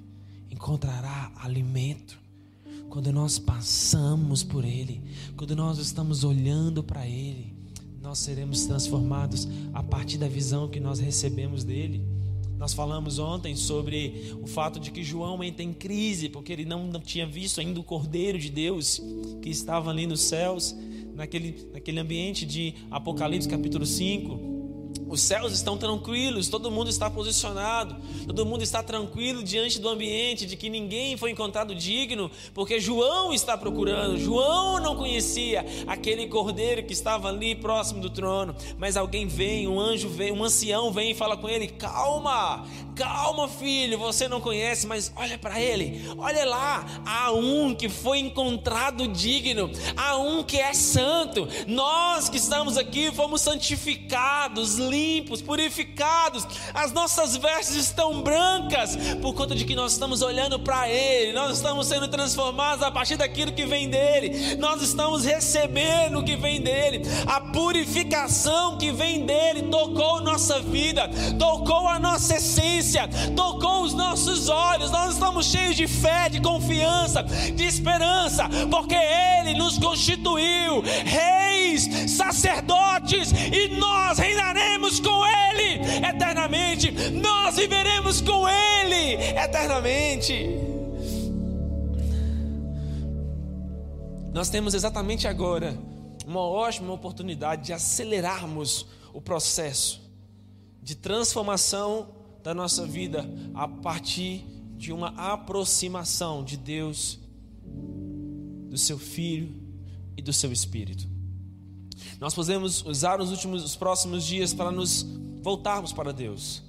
[0.49, 2.17] encontrará alimento.
[2.89, 5.03] Quando nós passamos por Ele,
[5.35, 7.53] quando nós estamos olhando para Ele,
[8.01, 12.01] nós seremos transformados a partir da visão que nós recebemos dele.
[12.57, 16.89] Nós falamos ontem sobre o fato de que João entra em crise porque ele não,
[17.01, 19.01] tinha visto ainda o Cordeiro de Deus
[19.41, 20.73] que estava ali nos céus,
[21.17, 24.56] naquele, naquele ambiente de Apocalipse capítulo 5.
[25.09, 30.45] Os céus estão tranquilos, todo mundo está posicionado, todo mundo está tranquilo diante do ambiente
[30.45, 34.17] de que ninguém foi encontrado digno, porque João está procurando.
[34.17, 39.79] João não conhecia aquele cordeiro que estava ali próximo do trono, mas alguém vem, um
[39.79, 42.65] anjo vem, um ancião vem e fala com ele: Calma,
[42.95, 48.19] calma, filho, você não conhece, mas olha para ele, olha lá, há um que foi
[48.19, 51.47] encontrado digno, há um que é santo.
[51.65, 59.33] Nós que estamos aqui fomos santificados, limpos limpos, purificados, as nossas vestes estão brancas, por
[59.33, 63.51] conta de que nós estamos olhando para Ele, nós estamos sendo transformados a partir daquilo
[63.51, 69.63] que vem dEle, nós estamos recebendo o que vem dEle, a purificação que vem dEle
[69.63, 75.87] tocou nossa vida, tocou a nossa essência, tocou os nossos olhos, nós estamos cheios de
[75.87, 84.99] fé, de confiança, de esperança, porque Ele nos constituiu reis, sacerdotes, e nós reinaremos viveremos
[84.99, 86.91] com Ele eternamente.
[87.11, 90.47] Nós viveremos com Ele eternamente.
[94.33, 95.77] Nós temos exatamente agora
[96.25, 100.01] uma ótima oportunidade de acelerarmos o processo
[100.81, 102.09] de transformação
[102.43, 104.45] da nossa vida a partir
[104.77, 107.19] de uma aproximação de Deus,
[108.69, 109.53] do seu Filho
[110.15, 111.16] e do seu Espírito.
[112.19, 115.03] Nós podemos usar os últimos, os próximos dias para nos
[115.41, 116.63] voltarmos para Deus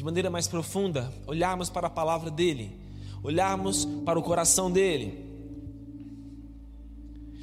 [0.00, 2.74] de maneira mais profunda, olharmos para a palavra dele,
[3.22, 5.26] olharmos para o coração dele.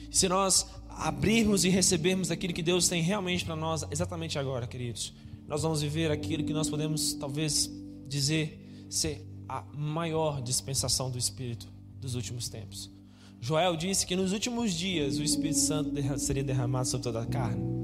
[0.09, 5.13] Se nós abrirmos e recebermos aquilo que Deus tem realmente para nós, exatamente agora, queridos,
[5.47, 7.69] nós vamos viver aquilo que nós podemos talvez
[8.07, 11.67] dizer ser a maior dispensação do Espírito
[12.01, 12.96] dos últimos tempos.
[13.39, 17.77] Joel disse que nos últimos dias o Espírito Santo seria derramado sobre toda a carne.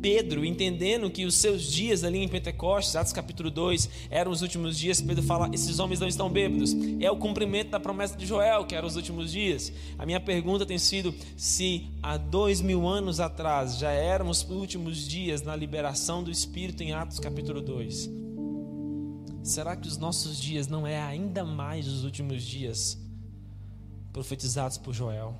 [0.00, 4.78] Pedro, entendendo que os seus dias ali em Pentecostes, Atos capítulo 2, eram os últimos
[4.78, 6.74] dias, Pedro fala: esses homens não estão bêbados.
[6.98, 9.70] É o cumprimento da promessa de Joel, que eram os últimos dias.
[9.98, 15.06] A minha pergunta tem sido: se há dois mil anos atrás já éramos os últimos
[15.06, 18.10] dias na liberação do Espírito em Atos capítulo 2,
[19.42, 22.98] será que os nossos dias não é ainda mais os últimos dias?
[24.12, 25.34] Profetizados por Joel.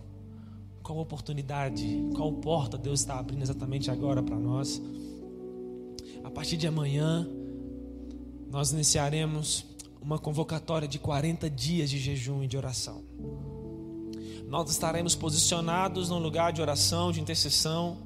[0.82, 4.80] Qual oportunidade, qual porta Deus está abrindo exatamente agora para nós?
[6.24, 7.28] A partir de amanhã,
[8.50, 9.66] nós iniciaremos
[10.00, 13.02] uma convocatória de 40 dias de jejum e de oração.
[14.46, 17.98] Nós estaremos posicionados num lugar de oração, de intercessão,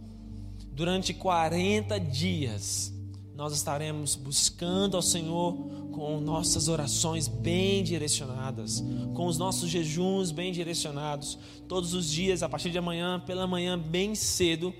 [0.73, 2.94] durante 40 dias.
[3.35, 5.57] Nós estaremos buscando ao Senhor
[5.91, 12.49] com nossas orações bem direcionadas, com os nossos jejuns bem direcionados, todos os dias, a
[12.49, 14.73] partir de amanhã, pela manhã, bem cedo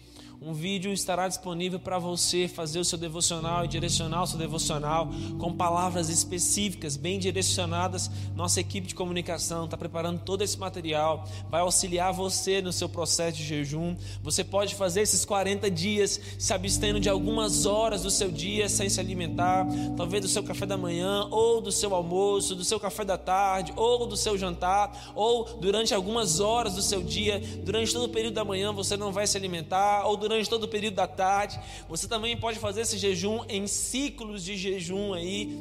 [0.47, 5.09] um vídeo estará disponível para você fazer o seu devocional e direcionar o seu devocional
[5.39, 8.11] com palavras específicas, bem direcionadas.
[8.37, 13.39] Nossa equipe de comunicação está preparando todo esse material, vai auxiliar você no seu processo
[13.39, 13.97] de jejum.
[14.23, 18.91] Você pode fazer esses 40 dias se abstendo de algumas horas do seu dia sem
[18.91, 23.03] se alimentar, talvez do seu café da manhã, ou do seu almoço, do seu café
[23.03, 28.05] da tarde, ou do seu jantar, ou durante algumas horas do seu dia, durante todo
[28.05, 30.95] o período da manhã você não vai se alimentar, ou durante durante todo o período
[30.95, 31.59] da tarde.
[31.89, 35.57] Você também pode fazer esse jejum em ciclos de jejum aí.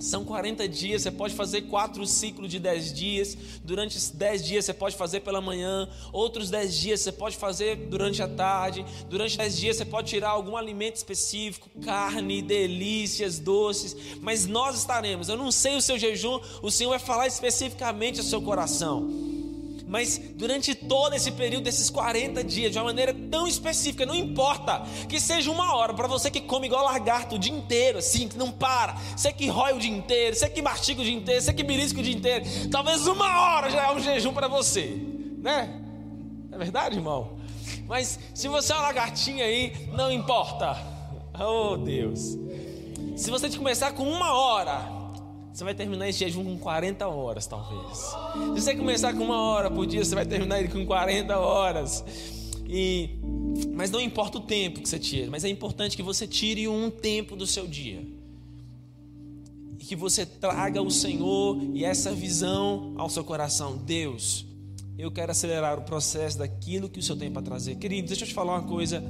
[0.00, 3.36] São 40 dias, você pode fazer quatro ciclos de 10 dias.
[3.64, 7.76] Durante esses 10 dias você pode fazer pela manhã, outros 10 dias você pode fazer
[7.88, 8.84] durante a tarde.
[9.08, 15.28] Durante 10 dias você pode tirar algum alimento específico, carne, delícias, doces, mas nós estaremos.
[15.28, 19.37] Eu não sei o seu jejum, o Senhor vai falar especificamente ao seu coração.
[19.88, 24.82] Mas durante todo esse período, desses 40 dias, de uma maneira tão específica, não importa
[25.08, 28.36] que seja uma hora, para você que come igual lagarto o dia inteiro, assim, que
[28.36, 31.54] não para, você que rói o dia inteiro, você que mastiga o dia inteiro, você
[31.54, 34.94] que belisca o dia inteiro, talvez uma hora já é um jejum para você,
[35.38, 35.80] né?
[36.52, 37.38] É verdade, irmão?
[37.86, 40.76] Mas se você é uma lagartinha aí, não importa.
[41.40, 42.36] Oh Deus.
[43.16, 44.97] Se você começar com uma hora,
[45.58, 47.98] você vai terminar esse jejum com 40 horas, talvez.
[48.54, 52.04] Se você começar com uma hora por dia, você vai terminar ele com 40 horas.
[52.68, 53.18] E,
[53.74, 56.88] mas não importa o tempo que você tira, mas é importante que você tire um
[56.88, 58.06] tempo do seu dia.
[59.80, 63.76] E que você traga o Senhor e essa visão ao seu coração.
[63.78, 64.46] Deus,
[64.96, 67.74] eu quero acelerar o processo daquilo que o Senhor tem para trazer.
[67.78, 69.02] Querido, deixa eu te falar uma coisa.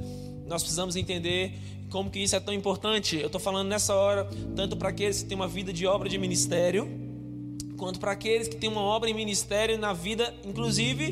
[0.49, 1.53] Nós precisamos entender
[1.89, 3.17] como que isso é tão importante.
[3.17, 6.17] Eu estou falando nessa hora, tanto para aqueles que têm uma vida de obra de
[6.17, 6.89] ministério,
[7.77, 11.11] quanto para aqueles que têm uma obra em ministério na vida, inclusive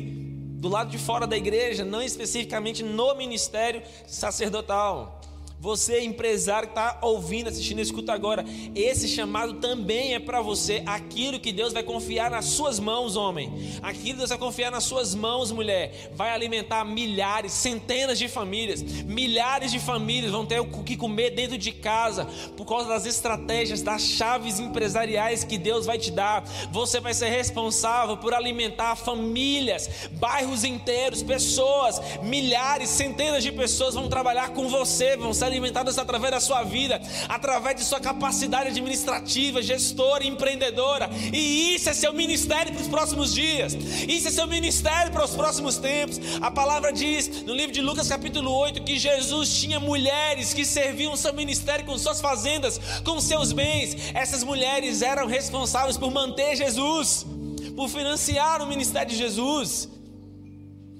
[0.58, 5.17] do lado de fora da igreja, não especificamente no ministério sacerdotal.
[5.60, 8.44] Você, empresário está ouvindo, assistindo, escuta agora.
[8.76, 10.84] Esse chamado também é para você.
[10.86, 13.52] Aquilo que Deus vai confiar nas suas mãos, homem.
[13.82, 16.12] Aquilo que Deus vai confiar nas suas mãos, mulher.
[16.14, 18.82] Vai alimentar milhares, centenas de famílias.
[18.82, 22.26] Milhares de famílias vão ter o que comer dentro de casa.
[22.56, 26.44] Por causa das estratégias, das chaves empresariais que Deus vai te dar.
[26.70, 32.00] Você vai ser responsável por alimentar famílias, bairros inteiros, pessoas.
[32.22, 37.00] Milhares, centenas de pessoas vão trabalhar com você, vão ser alimentadas através da sua vida,
[37.28, 41.10] através de sua capacidade administrativa, gestora, empreendedora.
[41.32, 43.74] E isso é seu ministério para os próximos dias.
[44.08, 46.20] Isso é seu ministério para os próximos tempos.
[46.40, 51.16] A palavra diz no livro de Lucas, capítulo 8, que Jesus tinha mulheres que serviam
[51.16, 53.96] seu ministério com suas fazendas, com seus bens.
[54.14, 57.26] Essas mulheres eram responsáveis por manter Jesus,
[57.74, 59.88] por financiar o ministério de Jesus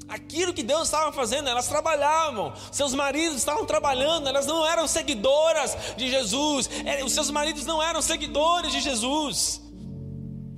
[0.09, 5.77] aquilo que Deus estava fazendo, elas trabalhavam, seus maridos estavam trabalhando, elas não eram seguidoras
[5.97, 9.61] de Jesus, é, os seus maridos não eram seguidores de Jesus,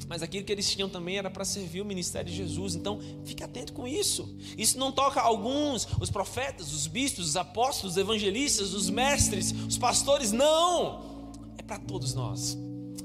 [0.09, 3.45] mas aquilo que eles tinham também era para servir o ministério de Jesus, então fique
[3.45, 4.37] atento com isso.
[4.59, 9.79] Isso não toca alguns, os profetas, os bispos, os apóstolos, os evangelistas, os mestres, os
[9.79, 12.59] pastores, não, é para todos nós.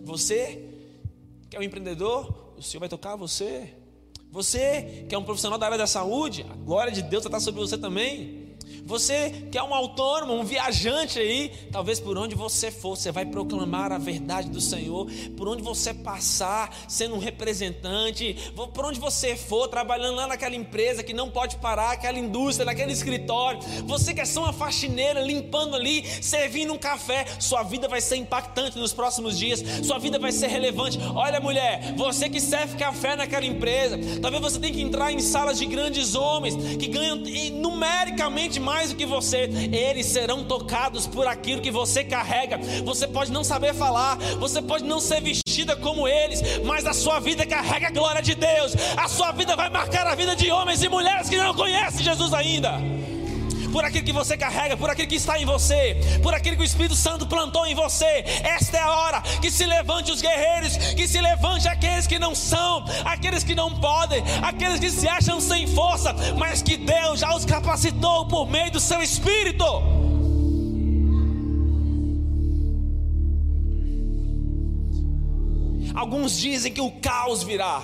[0.03, 0.71] Você
[1.49, 3.73] que é um empreendedor, o Senhor vai tocar você.
[4.35, 7.61] Você que é um profissional da área da saúde, a glória de Deus está sobre
[7.61, 8.44] você também.
[8.85, 13.25] Você que é um autônomo, um viajante aí, talvez por onde você for, você vai
[13.25, 15.07] proclamar a verdade do Senhor.
[15.35, 21.01] Por onde você passar, sendo um representante, por onde você for, trabalhando lá naquela empresa
[21.01, 23.59] que não pode parar, aquela indústria, naquele escritório.
[23.85, 28.17] Você que é só uma faxineira, limpando ali, servindo um café, sua vida vai ser
[28.17, 29.63] impactante nos próximos dias.
[29.83, 30.99] Sua vida vai ser relevante.
[31.15, 35.57] Olha, mulher, você que serve café naquela empresa, talvez você tenha que entrar em salas
[35.57, 37.15] de grandes homens que ganham
[37.51, 42.59] numericamente mais mais do que você, eles serão tocados por aquilo que você carrega.
[42.83, 47.21] Você pode não saber falar, você pode não ser vestida como eles, mas a sua
[47.21, 48.75] vida carrega a glória de Deus.
[48.97, 52.33] A sua vida vai marcar a vida de homens e mulheres que não conhecem Jesus
[52.33, 53.04] ainda
[53.75, 56.65] por aquilo que você carrega, por aquilo que está em você, por aquilo que o
[56.65, 58.23] Espírito Santo plantou em você.
[58.41, 62.33] Esta é a hora que se levante os guerreiros, que se levante aqueles que não
[62.33, 67.35] são, aqueles que não podem, aqueles que se acham sem força, mas que Deus já
[67.35, 69.65] os capacitou por meio do seu Espírito.
[75.93, 77.81] Alguns dizem que o caos virá,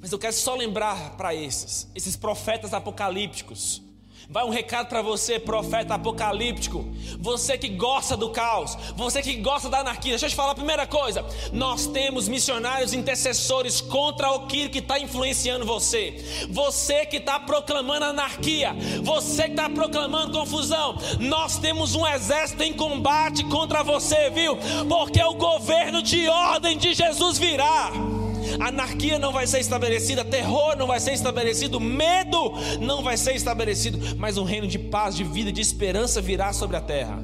[0.00, 3.87] mas eu quero só lembrar para esses, esses profetas apocalípticos,
[4.30, 6.86] Vai um recado para você, profeta apocalíptico.
[7.18, 10.12] Você que gosta do caos, você que gosta da anarquia.
[10.12, 11.24] Deixa eu te falar a primeira coisa.
[11.50, 16.46] Nós temos missionários intercessores contra aquilo que está influenciando você.
[16.50, 20.98] Você que está proclamando anarquia, você que está proclamando confusão.
[21.18, 24.58] Nós temos um exército em combate contra você, viu?
[24.90, 28.17] Porque o governo de ordem de Jesus virá
[28.60, 34.16] anarquia não vai ser estabelecida, terror não vai ser estabelecido, medo não vai ser estabelecido,
[34.16, 37.22] mas um reino de paz, de vida, de esperança virá sobre a terra.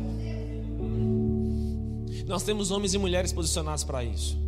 [2.26, 4.38] Nós temos homens e mulheres posicionados para isso.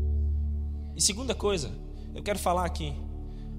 [0.96, 1.70] E segunda coisa,
[2.14, 2.94] eu quero falar aqui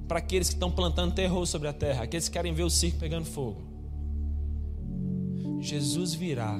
[0.07, 2.97] para aqueles que estão plantando terror sobre a terra, aqueles que querem ver o circo
[2.97, 3.61] pegando fogo.
[5.59, 6.57] Jesus virá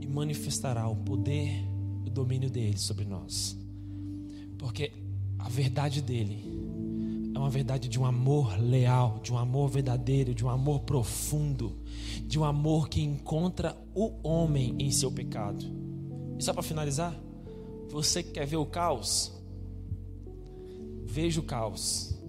[0.00, 1.64] e manifestará o poder,
[2.06, 3.56] o domínio dele sobre nós.
[4.58, 4.92] Porque
[5.44, 6.60] a verdade dele
[7.34, 11.78] é uma verdade de um amor leal, de um amor verdadeiro, de um amor profundo,
[12.26, 15.64] de um amor que encontra o homem em seu pecado.
[16.38, 17.18] E só para finalizar,
[17.88, 19.32] você que quer ver o caos,
[21.06, 22.20] veja o caos,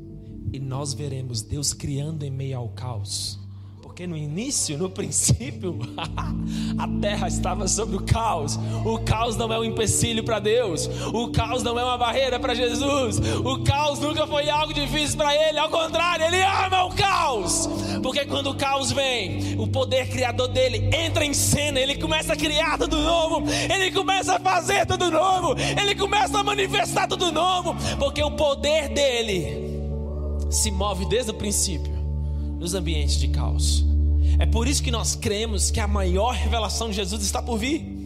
[0.53, 3.39] E nós veremos Deus criando em meio ao caos.
[4.02, 5.78] Porque no início, no princípio,
[6.76, 8.58] a terra estava sobre o caos.
[8.84, 10.89] O caos não é um empecilho para Deus.
[11.14, 13.20] O caos não é uma barreira para Jesus.
[13.45, 15.60] O caos nunca foi algo difícil para Ele.
[15.60, 17.70] Ao contrário, Ele ama o caos.
[18.02, 21.80] Porque quando o caos vem, o poder criador dele entra em cena.
[21.80, 23.43] Ele começa a criar tudo novo.
[23.72, 25.56] Ele começa a fazer tudo novo.
[25.80, 27.76] Ele começa a manifestar tudo novo.
[27.99, 29.80] Porque o poder dele
[30.49, 31.93] se move desde o princípio
[32.58, 33.91] nos ambientes de caos.
[34.40, 38.02] É por isso que nós cremos que a maior revelação de Jesus está por vir.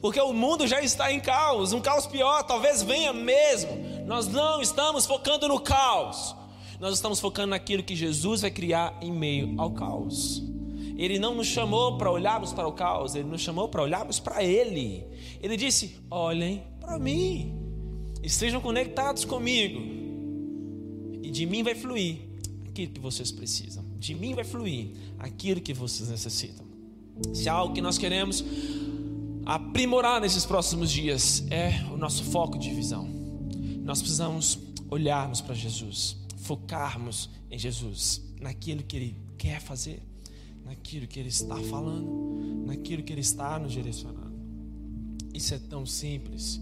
[0.00, 3.70] Porque o mundo já está em caos, um caos pior, talvez venha mesmo.
[4.06, 6.36] Nós não estamos focando no caos.
[6.78, 10.42] Nós estamos focando naquilo que Jesus vai criar em meio ao caos.
[10.96, 14.44] Ele não nos chamou para olharmos para o caos, ele nos chamou para olharmos para
[14.44, 15.06] ele.
[15.42, 17.54] Ele disse: "Olhem para mim.
[18.22, 19.80] Estejam conectados comigo.
[21.22, 22.18] E de mim vai fluir
[22.68, 26.66] aquilo que vocês precisam de mim vai fluir aquilo que vocês necessitam.
[27.32, 28.44] Se há algo que nós queremos
[29.46, 33.08] aprimorar nesses próximos dias é o nosso foco de visão.
[33.82, 34.58] Nós precisamos
[34.90, 40.02] olharmos para Jesus, focarmos em Jesus, naquilo que Ele quer fazer,
[40.64, 44.34] naquilo que Ele está falando, naquilo que Ele está nos direcionando.
[45.32, 46.60] Isso é tão simples,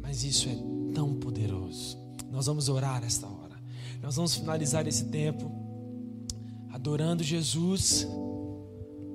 [0.00, 0.56] mas isso é
[0.94, 1.98] tão poderoso.
[2.30, 3.60] Nós vamos orar esta hora.
[4.02, 5.67] Nós vamos finalizar esse tempo
[6.88, 8.08] adorando Jesus,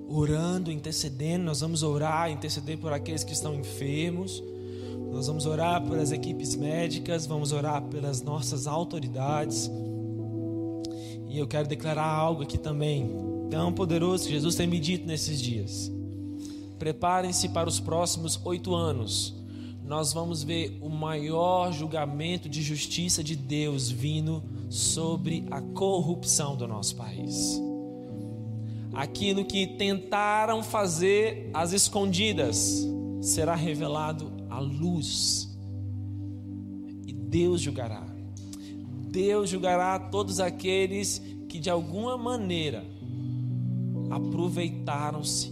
[0.07, 1.43] orando, intercedendo.
[1.43, 4.43] Nós vamos orar, interceder por aqueles que estão enfermos.
[5.11, 9.71] Nós vamos orar pelas equipes médicas, vamos orar pelas nossas autoridades.
[11.27, 13.09] E eu quero declarar algo aqui também,
[13.49, 15.91] tão poderoso que Jesus tem me dito nesses dias.
[16.77, 19.33] Preparem-se para os próximos oito anos.
[19.85, 26.67] Nós vamos ver o maior julgamento de justiça de Deus vindo sobre a corrupção do
[26.67, 27.61] nosso país.
[28.93, 32.87] Aquilo que tentaram fazer às escondidas
[33.21, 35.49] será revelado à luz.
[37.05, 38.05] E Deus julgará.
[39.09, 42.85] Deus julgará todos aqueles que de alguma maneira
[44.09, 45.51] aproveitaram-se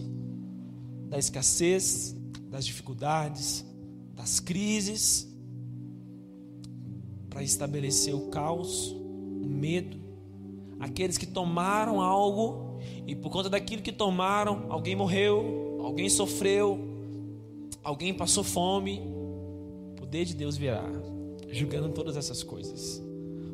[1.10, 2.16] da escassez,
[2.50, 3.66] das dificuldades,
[4.22, 5.28] das crises,
[7.28, 9.98] para estabelecer o caos, o medo,
[10.80, 16.80] aqueles que tomaram algo e por conta daquilo que tomaram, alguém morreu, alguém sofreu,
[17.84, 19.02] alguém passou fome.
[19.94, 20.86] O poder de Deus virá,
[21.50, 23.02] julgando todas essas coisas.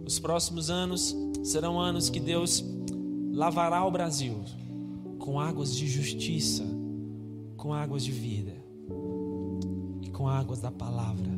[0.05, 1.15] Os próximos anos
[1.45, 2.61] serão anos que Deus
[3.31, 4.43] lavará o Brasil
[5.17, 6.65] com águas de justiça,
[7.55, 8.56] com águas de vida
[10.17, 11.29] com águas da palavra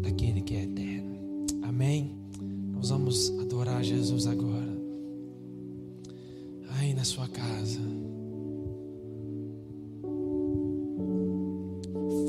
[0.00, 1.18] daquele que é eterno.
[1.64, 2.12] Amém.
[2.72, 4.78] Nós vamos adorar Jesus agora.
[6.78, 7.80] Aí na sua casa.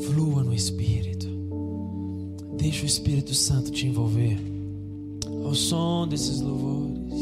[0.08, 1.28] Flua no Espírito.
[2.58, 4.40] Deixa o Espírito Santo te envolver.
[5.46, 7.14] Ao som desses louvores.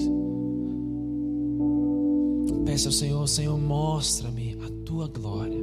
[2.63, 5.62] Peça ao Senhor, Senhor, mostra-me a tua glória.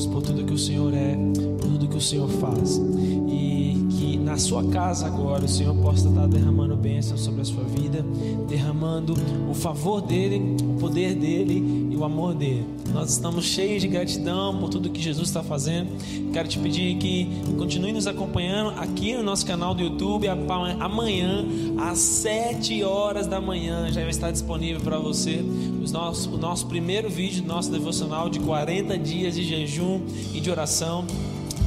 [0.00, 1.16] agradecemos por tudo que o Senhor é,
[1.60, 2.80] por tudo que o Senhor faz.
[3.28, 7.64] E que na sua casa agora o Senhor possa estar derramando bênção sobre a sua
[7.64, 8.04] vida,
[8.48, 9.14] derramando
[9.50, 12.64] o favor dele, o poder dele o amor dele.
[12.92, 15.90] Nós estamos cheios de gratidão por tudo que Jesus está fazendo.
[16.32, 17.28] Quero te pedir que
[17.58, 20.26] continue nos acompanhando aqui no nosso canal do YouTube.
[20.28, 21.44] Amanhã,
[21.78, 25.44] às 7 horas da manhã, já vai estar disponível para você
[25.82, 30.00] os nossos, o nosso primeiro vídeo nosso devocional de 40 dias de jejum
[30.34, 31.04] e de oração.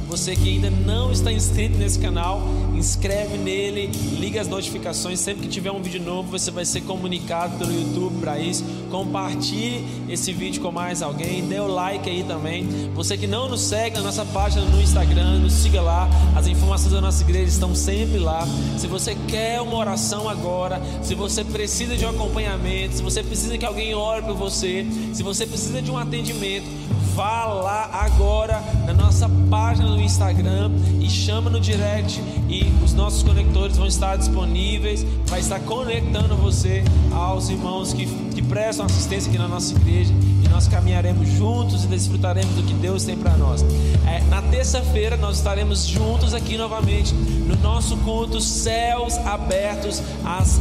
[0.08, 2.42] Você que ainda não está inscrito nesse canal,
[2.74, 5.18] inscreve nele, liga as notificações.
[5.18, 8.64] Sempre que tiver um vídeo novo, você vai ser comunicado pelo YouTube para isso.
[8.90, 12.66] Compartilhe esse vídeo com mais alguém, dê o like aí também.
[12.94, 16.08] Você que não nos segue na nossa página no Instagram, nos siga lá.
[16.36, 18.46] As informações da nossa igreja estão sempre lá.
[18.78, 23.58] Se você quer uma oração agora, se você precisa de um acompanhamento, se você precisa
[23.58, 26.66] que alguém ore por você, se você precisa de um atendimento,
[27.14, 33.22] vá lá agora na nossa página no Instagram e chama no direct e os nossos
[33.22, 39.38] conectores vão estar disponíveis, vai estar conectando você aos irmãos que, que prestam assistência aqui
[39.38, 40.12] na nossa igreja
[40.44, 43.64] e nós caminharemos juntos e desfrutaremos do que Deus tem para nós.
[44.06, 50.60] É, na terça-feira nós estaremos juntos aqui novamente no nosso culto Céus Abertos às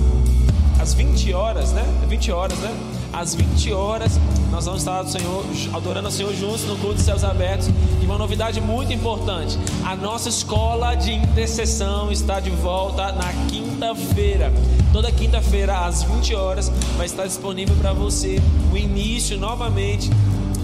[0.79, 1.85] às 20 horas, né?
[2.09, 2.92] 20 horas, né?
[3.14, 4.20] Às 20 horas,
[4.51, 7.70] nós vamos estar Senhor, adorando o Senhor juntos no culto de céus abertos.
[8.01, 14.51] E uma novidade muito importante: a nossa escola de intercessão está de volta na quinta-feira.
[14.91, 18.41] Toda quinta-feira, às 20 horas, vai estar disponível para você
[18.72, 20.09] o início novamente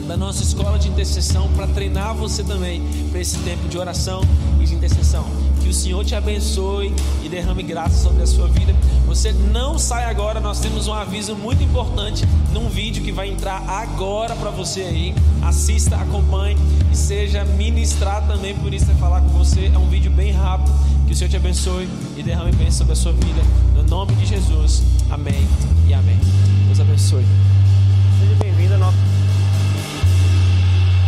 [0.07, 2.81] da nossa escola de intercessão para treinar você também
[3.11, 4.23] para esse tempo de oração
[4.59, 5.23] e de intercessão.
[5.61, 6.91] Que o Senhor te abençoe
[7.23, 8.73] e derrame graça sobre a sua vida.
[9.05, 13.61] Você não sai agora, nós temos um aviso muito importante num vídeo que vai entrar
[13.69, 15.15] agora para você aí.
[15.43, 16.57] Assista, acompanhe
[16.91, 19.71] e seja ministrado também por isso é falar com você.
[19.73, 20.71] É um vídeo bem rápido.
[21.05, 21.87] Que o Senhor te abençoe
[22.17, 23.41] e derrame bênção sobre a sua vida.
[23.73, 24.83] No nome de Jesus.
[25.09, 25.47] Amém
[25.87, 26.19] e amém.
[26.67, 27.25] Deus abençoe.
[28.19, 28.97] Seja bem-vindo ao nosso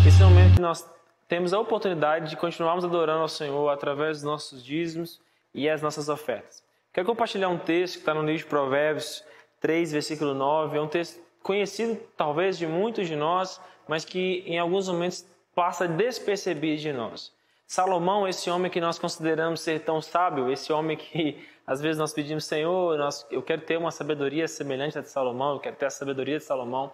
[0.08, 0.84] esse é o momento que nós
[1.28, 5.22] temos a oportunidade de continuarmos adorando ao Senhor através dos nossos dízimos
[5.54, 6.64] e as nossas ofertas.
[6.92, 9.24] Quero compartilhar um texto que está no livro de Provérbios
[9.60, 10.76] 3, versículo 9.
[10.76, 15.26] É um texto conhecido talvez de muitos de nós, mas que em alguns momentos
[15.56, 17.32] passa despercebido de nós.
[17.68, 22.14] Salomão, esse homem que nós consideramos ser tão sábio, esse homem que às vezes nós
[22.14, 25.86] pedimos, Senhor, nós, eu quero ter uma sabedoria semelhante à de Salomão, eu quero ter
[25.86, 26.92] a sabedoria de Salomão.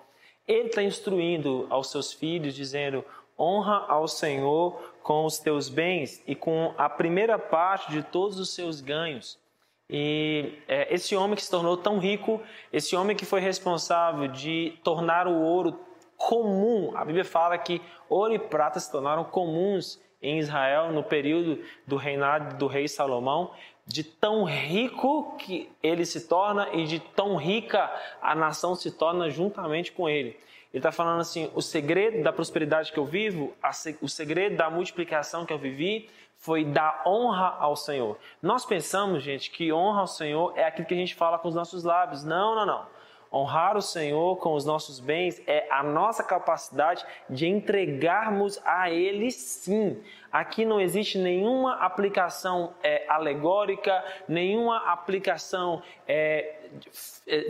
[0.48, 3.04] Ele está instruindo aos seus filhos, dizendo:
[3.38, 8.54] honra ao Senhor com os teus bens e com a primeira parte de todos os
[8.54, 9.40] seus ganhos.
[9.90, 12.42] E é, esse homem que se tornou tão rico,
[12.74, 15.80] esse homem que foi responsável de tornar o ouro
[16.18, 21.64] comum, a Bíblia fala que ouro e prata se tornaram comuns em Israel no período
[21.86, 23.52] do reinado do rei Salomão,
[23.86, 27.90] de tão rico que ele se torna e de tão rica
[28.22, 30.38] a nação se torna juntamente com ele.
[30.74, 33.54] Ele está falando assim: o segredo da prosperidade que eu vivo,
[34.02, 38.18] o segredo da multiplicação que eu vivi, foi dar honra ao Senhor.
[38.42, 41.56] Nós pensamos, gente, que honra ao Senhor é aquilo que a gente fala com os
[41.56, 42.24] nossos lábios.
[42.24, 42.98] Não, não, não.
[43.32, 49.32] Honrar o Senhor com os nossos bens é a nossa capacidade de entregarmos a Ele
[49.32, 50.02] sim.
[50.32, 56.67] Aqui não existe nenhuma aplicação é, alegórica, nenhuma aplicação é,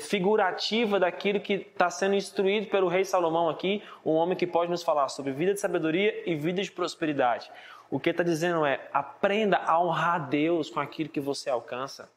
[0.02, 4.84] figurativa daquilo que está sendo instruído pelo rei Salomão aqui, um homem que pode nos
[4.84, 7.50] falar sobre vida de sabedoria e vida de prosperidade.
[7.90, 12.10] O que está dizendo é: aprenda a honrar Deus com aquilo que você alcança.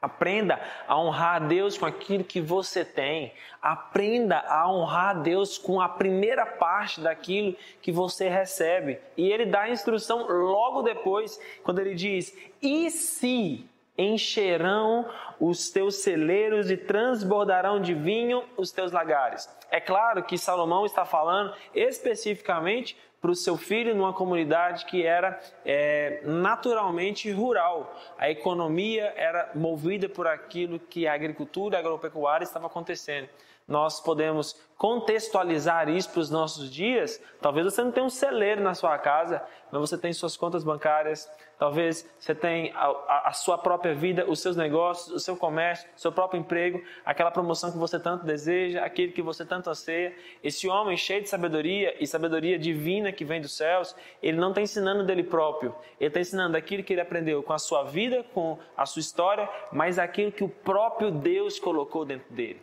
[0.00, 3.32] Aprenda a honrar a Deus com aquilo que você tem.
[3.62, 8.98] Aprenda a honrar a Deus com a primeira parte daquilo que você recebe.
[9.16, 13.66] E ele dá a instrução logo depois, quando ele diz: E se
[13.98, 15.08] encherão
[15.40, 19.48] os teus celeiros e transbordarão de vinho os teus lagares?
[19.70, 25.40] É claro que Salomão está falando especificamente para o seu filho numa comunidade que era
[25.64, 27.94] é, naturalmente rural.
[28.18, 33.28] A economia era movida por aquilo que a agricultura a agropecuária estava acontecendo.
[33.66, 37.20] Nós podemos contextualizar isso para os nossos dias.
[37.40, 39.42] Talvez você não tenha um celeiro na sua casa,
[39.72, 41.28] mas você tem suas contas bancárias,
[41.58, 46.12] Talvez você tenha a, a, sua própria vida, os seus negócios, o seu comércio, seu
[46.12, 50.14] próprio emprego, aquela promoção que você tanto deseja, aquilo que você tanto anseia.
[50.44, 54.60] Esse homem cheio de sabedoria e sabedoria divina que vem dos céus, ele não está
[54.60, 55.74] ensinando dele próprio.
[55.98, 59.48] Ele está ensinando aquilo que ele aprendeu com a sua vida, com a sua história,
[59.72, 62.60] mas aquilo que o próprio Deus colocou dentro dele.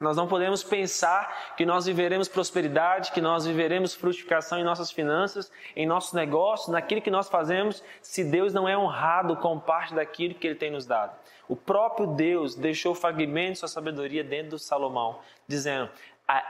[0.00, 5.50] Nós não podemos pensar que nós viveremos prosperidade, que nós viveremos frutificação em nossas finanças,
[5.74, 10.36] em nossos negócios, naquilo que nós fazemos, se Deus não é honrado com parte daquilo
[10.36, 11.18] que Ele tem nos dado.
[11.48, 15.18] O próprio Deus deixou fragmentos de sua sabedoria dentro do Salomão,
[15.48, 15.90] dizendo: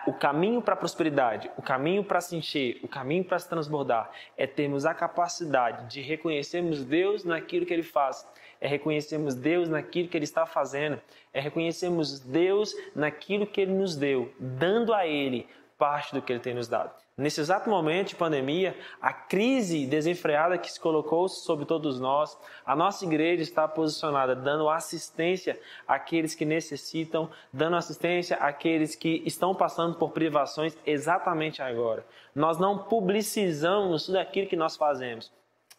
[0.07, 4.11] o caminho para a prosperidade, o caminho para se encher, o caminho para se transbordar
[4.37, 8.27] é termos a capacidade de reconhecermos Deus naquilo que Ele faz
[8.61, 11.01] é reconhecermos Deus naquilo que Ele está fazendo,
[11.33, 15.47] é reconhecermos Deus naquilo que Ele nos deu, dando a Ele
[15.79, 16.91] parte do que Ele tem nos dado.
[17.19, 22.77] Nesse exato momento de pandemia, a crise desenfreada que se colocou sobre todos nós, a
[22.77, 29.97] nossa igreja está posicionada dando assistência àqueles que necessitam, dando assistência àqueles que estão passando
[29.97, 32.07] por privações exatamente agora.
[32.33, 35.33] Nós não publicizamos tudo aquilo que nós fazemos,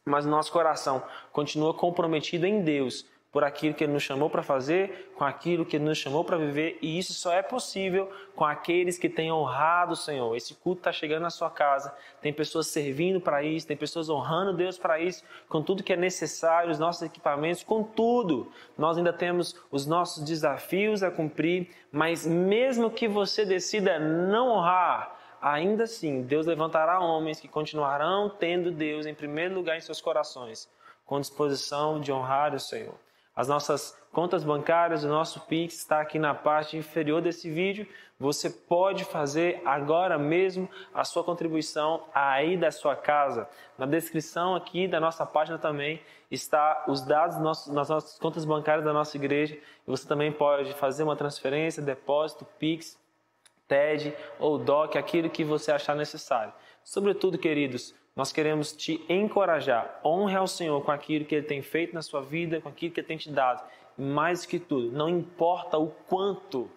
[0.06, 5.12] mas nosso coração continua comprometido em Deus por aquilo que Ele nos chamou para fazer,
[5.16, 8.97] com aquilo que Ele nos chamou para viver, e isso só é possível com aqueles
[8.97, 10.36] que têm honrado o Senhor.
[10.36, 14.58] Esse culto está chegando na sua casa, tem pessoas servindo para isso, tem pessoas honrando
[14.58, 18.52] Deus para isso, com tudo que é necessário, os nossos equipamentos, com tudo.
[18.78, 25.18] Nós ainda temos os nossos desafios a cumprir, mas mesmo que você decida não honrar,
[25.42, 30.70] ainda assim, Deus levantará homens que continuarão tendo Deus em primeiro lugar em seus corações,
[31.06, 32.96] com disposição de honrar o Senhor.
[33.40, 37.88] As nossas contas bancárias, o nosso Pix está aqui na parte inferior desse vídeo.
[38.20, 43.48] Você pode fazer agora mesmo a sua contribuição aí da sua casa.
[43.78, 48.92] Na descrição aqui da nossa página também está os dados das nossas contas bancárias da
[48.92, 49.56] nossa igreja.
[49.56, 52.99] E você também pode fazer uma transferência, depósito, Pix,
[53.70, 56.51] TED ou DOC, aquilo que você achar necessário.
[56.84, 60.01] Sobretudo, queridos, nós queremos te encorajar.
[60.03, 62.99] Honre ao Senhor com aquilo que Ele tem feito na sua vida, com aquilo que
[62.99, 63.63] Ele tem te dado.
[63.97, 66.70] E mais que tudo, não importa o quanto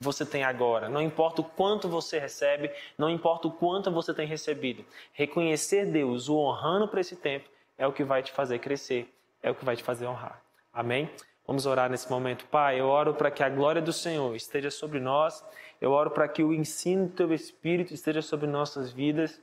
[0.00, 4.26] você tem agora, não importa o quanto você recebe, não importa o quanto você tem
[4.26, 4.84] recebido.
[5.12, 9.50] Reconhecer Deus, o honrando para esse tempo, é o que vai te fazer crescer, é
[9.50, 10.40] o que vai te fazer honrar.
[10.72, 11.10] Amém?
[11.48, 12.44] Vamos orar nesse momento.
[12.44, 15.42] Pai, eu oro para que a glória do Senhor esteja sobre nós,
[15.80, 19.40] eu oro para que o ensino do Teu Espírito esteja sobre nossas vidas.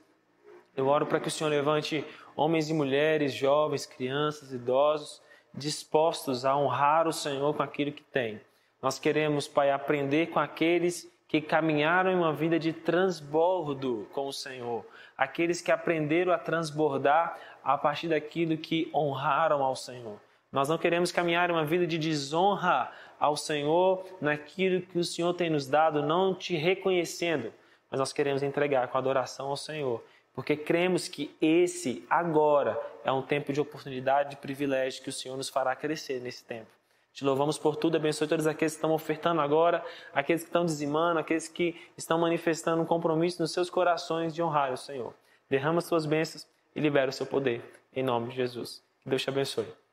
[0.76, 2.04] Eu oro para que o Senhor levante
[2.36, 5.20] homens e mulheres, jovens, crianças, idosos,
[5.52, 8.40] dispostos a honrar o Senhor com aquilo que tem.
[8.80, 14.32] Nós queremos, Pai, aprender com aqueles que caminharam em uma vida de transbordo com o
[14.32, 14.86] Senhor,
[15.18, 20.20] aqueles que aprenderam a transbordar a partir daquilo que honraram ao Senhor.
[20.56, 22.90] Nós não queremos caminhar uma vida de desonra
[23.20, 27.52] ao Senhor naquilo que o Senhor tem nos dado, não te reconhecendo,
[27.90, 30.02] mas nós queremos entregar com adoração ao Senhor
[30.34, 35.36] porque cremos que esse agora é um tempo de oportunidade, de privilégio que o Senhor
[35.36, 36.70] nos fará crescer nesse tempo.
[37.12, 39.84] Te louvamos por tudo, abençoe todos aqueles que estão ofertando agora,
[40.14, 44.72] aqueles que estão dizimando, aqueles que estão manifestando um compromisso nos seus corações de honrar
[44.72, 45.12] o Senhor.
[45.50, 47.62] Derrama suas bênçãos e libera o seu poder.
[47.94, 48.82] Em nome de Jesus.
[49.02, 49.85] Que Deus te abençoe.